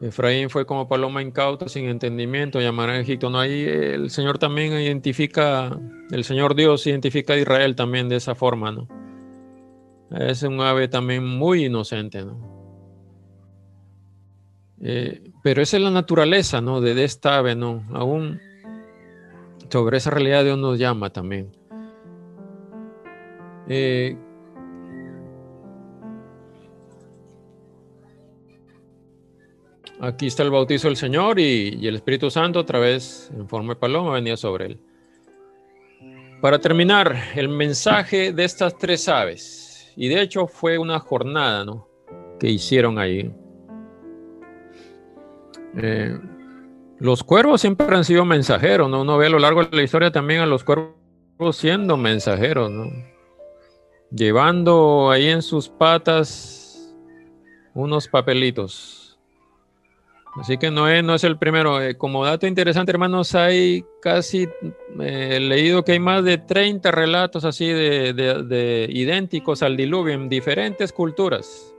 Efraín 0.00 0.48
fue 0.48 0.64
como 0.64 0.88
paloma 0.88 1.22
incauta, 1.22 1.68
sin 1.68 1.86
entendimiento, 1.86 2.60
llamará 2.60 2.92
a 2.92 3.00
Egipto. 3.00 3.30
No, 3.30 3.40
ahí 3.40 3.64
el 3.64 4.10
Señor 4.10 4.38
también 4.38 4.72
identifica, 4.72 5.76
el 6.10 6.24
Señor 6.24 6.54
Dios 6.54 6.86
identifica 6.86 7.32
a 7.32 7.38
Israel 7.38 7.74
también 7.74 8.08
de 8.08 8.16
esa 8.16 8.34
forma, 8.34 8.70
¿no? 8.70 8.86
Es 10.10 10.42
un 10.42 10.60
ave 10.60 10.88
también 10.88 11.26
muy 11.26 11.66
inocente, 11.66 12.24
¿no? 12.24 12.58
Eh, 14.80 15.32
pero 15.42 15.60
esa 15.60 15.76
es 15.76 15.82
la 15.82 15.90
naturaleza, 15.90 16.60
¿no? 16.60 16.80
De, 16.80 17.02
esta 17.02 17.38
ave, 17.38 17.56
¿no? 17.56 17.84
Aún 17.92 18.40
sobre 19.68 19.98
esa 19.98 20.10
realidad 20.10 20.44
Dios 20.44 20.58
nos 20.58 20.78
llama 20.78 21.10
también. 21.10 21.50
Eh, 23.68 24.16
aquí 30.00 30.26
está 30.26 30.42
el 30.42 30.50
bautizo 30.50 30.88
del 30.88 30.96
Señor 30.96 31.38
y, 31.38 31.86
el 31.86 31.96
Espíritu 31.96 32.30
Santo 32.30 32.60
a 32.60 32.66
través, 32.66 33.30
en 33.36 33.48
forma 33.48 33.74
de 33.74 33.80
paloma, 33.80 34.14
venía 34.14 34.36
sobre 34.36 34.66
él. 34.66 34.80
Para 36.40 36.58
terminar, 36.58 37.16
el 37.34 37.48
mensaje 37.48 38.32
de 38.32 38.44
estas 38.44 38.76
tres 38.78 39.08
aves. 39.08 39.92
Y 39.96 40.08
de 40.08 40.22
hecho 40.22 40.46
fue 40.46 40.78
una 40.78 41.00
jornada 41.00 41.64
¿no? 41.64 41.88
que 42.38 42.48
hicieron 42.48 42.98
ahí. 42.98 43.32
Eh, 45.76 46.18
los 46.98 47.24
cuervos 47.24 47.60
siempre 47.60 47.94
han 47.94 48.04
sido 48.04 48.24
mensajeros, 48.24 48.88
¿no? 48.88 49.02
Uno 49.02 49.18
ve 49.18 49.26
a 49.26 49.30
lo 49.30 49.38
largo 49.38 49.64
de 49.64 49.76
la 49.76 49.82
historia 49.82 50.10
también 50.10 50.40
a 50.40 50.46
los 50.46 50.64
cuervos 50.64 50.94
siendo 51.52 51.96
mensajeros, 51.96 52.70
¿no? 52.70 52.90
Llevando 54.10 55.10
ahí 55.10 55.28
en 55.28 55.42
sus 55.42 55.68
patas 55.68 56.94
unos 57.74 58.08
papelitos. 58.08 59.07
Así 60.36 60.56
que 60.58 60.70
no 60.70 60.88
es, 60.88 61.02
no 61.02 61.14
es 61.14 61.24
el 61.24 61.38
primero. 61.38 61.80
Eh, 61.82 61.96
como 61.96 62.24
dato 62.24 62.46
interesante, 62.46 62.92
hermanos, 62.92 63.34
hay 63.34 63.84
casi, 64.00 64.48
eh, 65.00 65.40
leído 65.40 65.84
que 65.84 65.92
hay 65.92 65.98
más 65.98 66.24
de 66.24 66.38
30 66.38 66.90
relatos 66.90 67.44
así 67.44 67.66
de, 67.66 68.86
idénticos 68.90 69.62
al 69.62 69.76
diluvio 69.76 70.14
en 70.14 70.28
diferentes 70.28 70.92
culturas. 70.92 71.74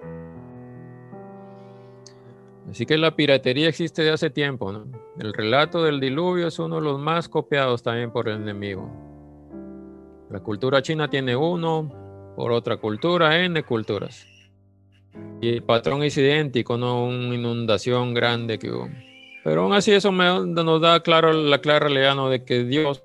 Así 2.70 2.86
que 2.86 2.98
la 2.98 3.16
piratería 3.16 3.68
existe 3.68 4.04
de 4.04 4.12
hace 4.12 4.30
tiempo. 4.30 4.72
El 5.18 5.34
relato 5.34 5.84
del 5.84 6.00
diluvio 6.00 6.48
es 6.48 6.60
uno 6.60 6.76
de 6.76 6.82
los 6.82 7.00
más 7.00 7.28
copiados 7.28 7.82
también 7.82 8.12
por 8.12 8.30
el 8.30 8.42
enemigo. 8.42 8.90
La 10.30 10.40
cultura 10.42 10.82
china 10.82 11.10
tiene 11.10 11.36
uno, 11.36 12.34
por 12.36 12.52
otra 12.52 12.78
cultura, 12.78 13.44
N 13.44 13.64
culturas. 13.64 14.39
Y 15.42 15.50
el 15.50 15.64
patrón 15.64 16.04
es 16.04 16.18
idéntico, 16.18 16.78
no 16.78 17.06
una 17.06 17.34
inundación 17.34 18.14
grande 18.14 18.60
que 18.60 18.72
hubo. 18.72 18.90
Pero 19.44 19.64
aún 19.64 19.74
así 19.74 19.92
eso 19.92 20.12
nos 20.12 20.82
da 20.82 21.02
claro 21.02 21.32
la 21.32 21.60
clara 21.60 21.88
realidad 21.88 22.16
¿no? 22.16 22.30
de 22.30 22.44
que 22.44 22.66
Dios 22.66 23.02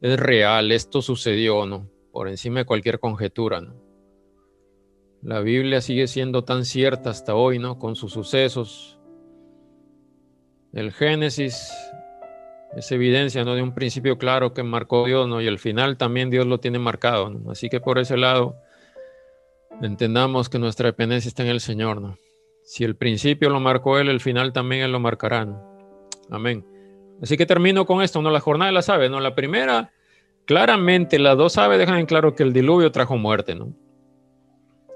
es 0.00 0.18
real, 0.18 0.72
esto 0.72 1.00
sucedió, 1.00 1.66
¿no? 1.66 1.88
Por 2.12 2.28
encima 2.28 2.60
de 2.60 2.64
cualquier 2.66 2.98
conjetura, 2.98 3.60
¿no? 3.60 3.74
La 5.22 5.40
Biblia 5.40 5.80
sigue 5.80 6.06
siendo 6.06 6.44
tan 6.44 6.66
cierta 6.66 7.08
hasta 7.08 7.34
hoy, 7.34 7.58
¿no? 7.58 7.78
Con 7.78 7.96
sus 7.96 8.12
sucesos. 8.12 8.98
El 10.74 10.92
Génesis 10.92 11.72
es 12.76 12.92
evidencia, 12.92 13.44
¿no? 13.44 13.54
De 13.54 13.62
un 13.62 13.72
principio 13.72 14.18
claro 14.18 14.52
que 14.52 14.62
marcó 14.62 15.06
Dios, 15.06 15.26
¿no? 15.26 15.40
Y 15.40 15.46
el 15.46 15.58
final 15.58 15.96
también 15.96 16.28
Dios 16.28 16.44
lo 16.46 16.60
tiene 16.60 16.78
marcado, 16.78 17.30
¿no? 17.30 17.52
Así 17.52 17.70
que 17.70 17.80
por 17.80 17.98
ese 17.98 18.18
lado 18.18 18.56
entendamos 19.82 20.48
que 20.48 20.58
nuestra 20.58 20.86
dependencia 20.86 21.28
está 21.28 21.42
en 21.42 21.50
el 21.50 21.60
Señor, 21.60 22.00
¿no? 22.00 22.16
Si 22.64 22.84
el 22.84 22.96
principio 22.96 23.50
lo 23.50 23.60
marcó 23.60 23.98
Él, 23.98 24.08
el 24.08 24.20
final 24.20 24.52
también 24.52 24.82
Él 24.82 24.92
lo 24.92 25.00
marcará, 25.00 25.44
¿no? 25.44 25.62
Amén. 26.30 26.64
Así 27.22 27.36
que 27.36 27.46
termino 27.46 27.86
con 27.86 28.02
esto, 28.02 28.22
¿no? 28.22 28.30
La 28.30 28.40
jornada 28.40 28.70
de 28.70 28.74
las 28.74 28.88
aves, 28.88 29.10
¿no? 29.10 29.20
La 29.20 29.34
primera, 29.34 29.92
claramente, 30.46 31.18
las 31.18 31.36
dos 31.36 31.58
aves 31.58 31.78
dejan 31.78 31.98
en 31.98 32.06
claro 32.06 32.34
que 32.34 32.42
el 32.42 32.52
diluvio 32.52 32.90
trajo 32.90 33.16
muerte, 33.16 33.54
¿no? 33.54 33.72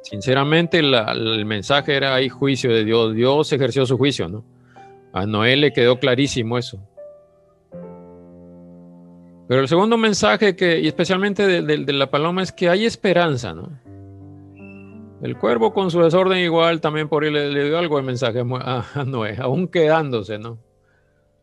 Sinceramente, 0.02 0.78
el 0.78 1.44
mensaje 1.44 1.94
era 1.94 2.14
ahí 2.14 2.28
juicio 2.28 2.72
de 2.72 2.84
Dios. 2.84 3.14
Dios 3.14 3.52
ejerció 3.52 3.84
su 3.84 3.98
juicio, 3.98 4.28
¿no? 4.28 4.44
A 5.12 5.26
Noé 5.26 5.56
le 5.56 5.72
quedó 5.72 5.98
clarísimo 5.98 6.56
eso. 6.56 6.80
Pero 9.48 9.60
el 9.60 9.68
segundo 9.68 9.96
mensaje 9.96 10.56
que, 10.56 10.80
y 10.80 10.86
especialmente 10.86 11.62
de 11.62 11.92
la 11.92 12.10
paloma, 12.10 12.42
es 12.42 12.52
que 12.52 12.68
hay 12.68 12.86
esperanza, 12.86 13.54
¿no? 13.54 13.70
El 15.20 15.36
cuervo 15.36 15.72
con 15.72 15.90
su 15.90 16.00
desorden 16.00 16.38
igual 16.38 16.80
también 16.80 17.08
por 17.08 17.24
ahí 17.24 17.30
le, 17.30 17.64
dio 17.64 17.78
algo 17.78 17.96
de 17.96 18.02
mensaje 18.02 18.40
a, 18.40 19.04
Noé, 19.04 19.36
aún 19.40 19.66
quedándose, 19.66 20.38
¿no? 20.38 20.58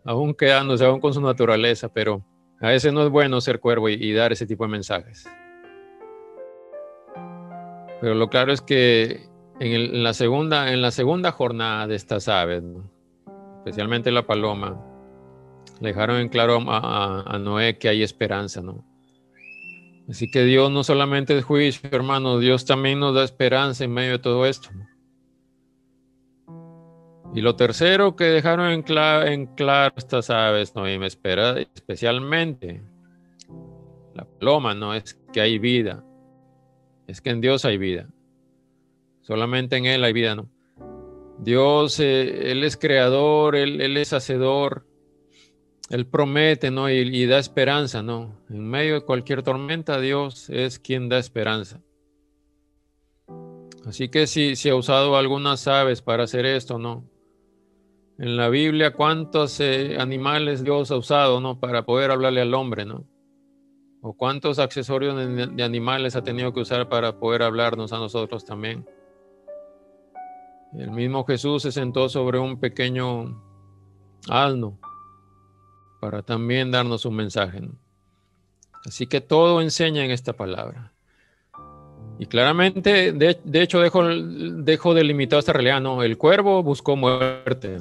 Aún 0.06 0.34
quedándose, 0.34 0.86
aún 0.86 1.02
con 1.02 1.14
su 1.14 1.22
naturaleza, 1.22 1.90
pero 1.92 2.24
a 2.62 2.70
veces 2.70 2.94
no 2.94 3.04
es 3.04 3.10
bueno 3.10 3.42
ser 3.42 3.60
cuervo 3.60 3.90
y, 3.90 4.14
dar 4.14 4.32
ese 4.32 4.46
tipo 4.46 4.64
de 4.64 4.70
mensajes. 4.70 5.28
Pero 8.00 8.16
lo 8.16 8.30
claro 8.30 8.54
es 8.54 8.62
que 8.62 9.28
en, 9.60 10.04
la, 10.04 10.14
segunda, 10.14 10.72
en 10.72 10.82
la 10.82 10.92
segunda 10.92 11.32
jornada 11.32 11.88
de 11.88 11.96
estas 11.96 12.30
aves, 12.30 12.64
especialmente 13.58 14.12
la 14.12 14.26
paloma, 14.26 14.80
dejaron 15.82 16.18
en 16.18 16.30
claro 16.30 16.60
a, 16.70 17.24
a 17.26 17.40
Noé 17.40 17.78
que 17.78 17.90
hay 17.90 18.04
esperanza, 18.04 18.62
¿no? 18.62 18.86
Así 20.10 20.30
que 20.30 20.44
Dios 20.44 20.72
no 20.72 20.84
solamente 20.84 21.38
es 21.38 21.44
juicio, 21.44 21.90
hermano, 21.92 22.38
Dios 22.40 22.66
también 22.66 23.00
nos 23.00 23.16
da 23.16 23.24
esperanza 23.24 23.84
en 23.84 23.94
medio 23.94 24.14
de 24.14 24.20
todo 24.20 24.46
esto. 24.46 24.70
Y 27.34 27.42
lo 27.42 27.56
tercero 27.56 28.16
que 28.16 28.26
dejaron 28.26 28.72
en, 28.72 28.84
claro 29.56 29.94
estas 29.98 30.30
aves, 30.30 30.76
no, 30.76 30.84
me 30.84 31.08
espera 31.08 31.60
especialmente 31.60 32.82
la 34.14 34.26
paloma, 34.26 34.74
no 34.74 34.94
es 34.94 35.20
que 35.34 35.42
hay 35.42 35.60
vida, 35.60 36.04
es 37.08 37.20
que 37.20 37.32
en 37.32 37.42
Dios 37.42 37.66
hay 37.66 37.78
vida. 37.78 38.08
Solamente 39.22 39.76
en 39.76 39.86
Él 39.86 40.04
hay 40.04 40.14
vida, 40.14 40.36
¿no? 40.36 40.48
Dios, 41.40 42.00
eh, 42.00 42.52
Él 42.52 42.64
es 42.64 42.78
creador, 42.78 43.56
él 43.56 43.98
es 43.98 44.14
hacedor, 44.14 44.86
él 45.90 46.08
promete, 46.08 46.72
¿no? 46.72 46.90
Y, 46.90 47.26
da 47.26 47.38
esperanza, 47.38 48.02
¿no? 48.02 48.40
En 48.50 48.68
medio 48.68 48.96
de 48.96 49.02
cualquier 49.02 49.44
tormenta, 49.44 50.00
Dios 50.00 50.50
es 50.50 50.80
quien 50.80 51.10
da 51.10 51.20
esperanza. 51.20 51.82
Así 53.86 54.10
que 54.10 54.26
si, 54.26 54.56
si 54.56 54.70
ha 54.70 54.76
usado 54.76 55.16
algunas 55.16 55.68
aves 55.68 56.02
para 56.02 56.24
hacer 56.24 56.46
esto, 56.46 56.80
¿no? 56.80 57.08
En 58.18 58.36
la 58.36 58.50
Biblia, 58.50 58.94
¿cuántos 58.94 59.60
eh, 59.60 59.98
animales 60.00 60.64
Dios 60.64 60.90
ha 60.90 60.98
usado, 60.98 61.40
¿no? 61.40 61.60
Para 61.60 61.86
poder 61.86 62.10
hablarle 62.10 62.42
al 62.42 62.54
hombre, 62.56 62.86
¿no? 62.86 63.06
O 64.02 64.14
cuántos 64.14 64.58
accesorios 64.58 65.16
de, 65.16 65.64
animales 65.64 66.16
ha 66.16 66.24
tenido 66.24 66.54
que 66.54 66.62
usar 66.62 66.90
para 66.90 67.20
poder 67.20 67.44
hablarnos 67.44 67.94
a 67.94 67.98
nosotros 67.98 68.44
también. 68.44 68.88
El 70.74 70.92
mismo 70.92 71.26
Jesús 71.26 71.62
se 71.64 71.72
sentó 71.72 72.10
sobre 72.10 72.40
un 72.40 72.60
pequeño 72.60 73.42
asno 74.30 74.80
para 76.06 76.22
también 76.22 76.70
darnos 76.70 77.04
un 77.06 77.16
mensaje. 77.16 77.64
Así 78.86 79.08
que 79.08 79.22
todo 79.22 79.60
enseña 79.60 80.06
en 80.06 80.12
esta 80.12 80.34
palabra. 80.34 80.92
Y 82.20 82.28
claramente, 82.28 83.12
de, 83.12 83.62
hecho, 83.64 83.80
dejo, 83.80 84.04
dejo 84.06 84.94
delimitado 84.94 85.40
esta 85.40 85.54
realidad. 85.54 85.82
No, 85.82 86.04
el 86.04 86.20
cuervo 86.20 86.62
buscó 86.62 86.96
muerte, 86.96 87.80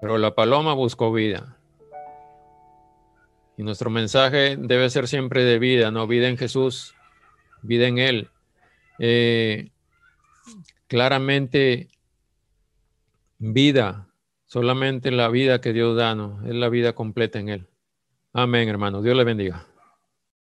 pero 0.00 0.16
la 0.16 0.34
paloma 0.34 0.72
buscó 0.72 1.12
vida. 1.12 1.58
Y 3.58 3.62
nuestro 3.62 3.90
mensaje 3.90 4.56
debe 4.56 4.88
ser 4.88 5.06
siempre 5.06 5.44
de 5.44 5.58
vida, 5.58 5.90
¿no? 5.90 6.06
Vida 6.06 6.26
en 6.28 6.38
Jesús, 6.38 6.94
vida 7.60 7.86
en 7.86 7.98
Él. 7.98 8.30
Eh, 8.98 9.68
claramente, 10.86 11.90
vida 13.38 14.09
Solamente 14.50 15.12
la 15.12 15.28
vida 15.28 15.60
que 15.60 15.72
Dios 15.72 15.96
da, 15.96 16.16
¿no? 16.16 16.44
Es 16.44 16.56
la 16.56 16.68
vida 16.68 16.92
completa 16.92 17.38
en 17.38 17.50
Él. 17.50 17.68
Amén, 18.32 18.68
hermano. 18.68 19.00
Dios 19.00 19.16
le 19.16 19.22
bendiga. 19.22 19.69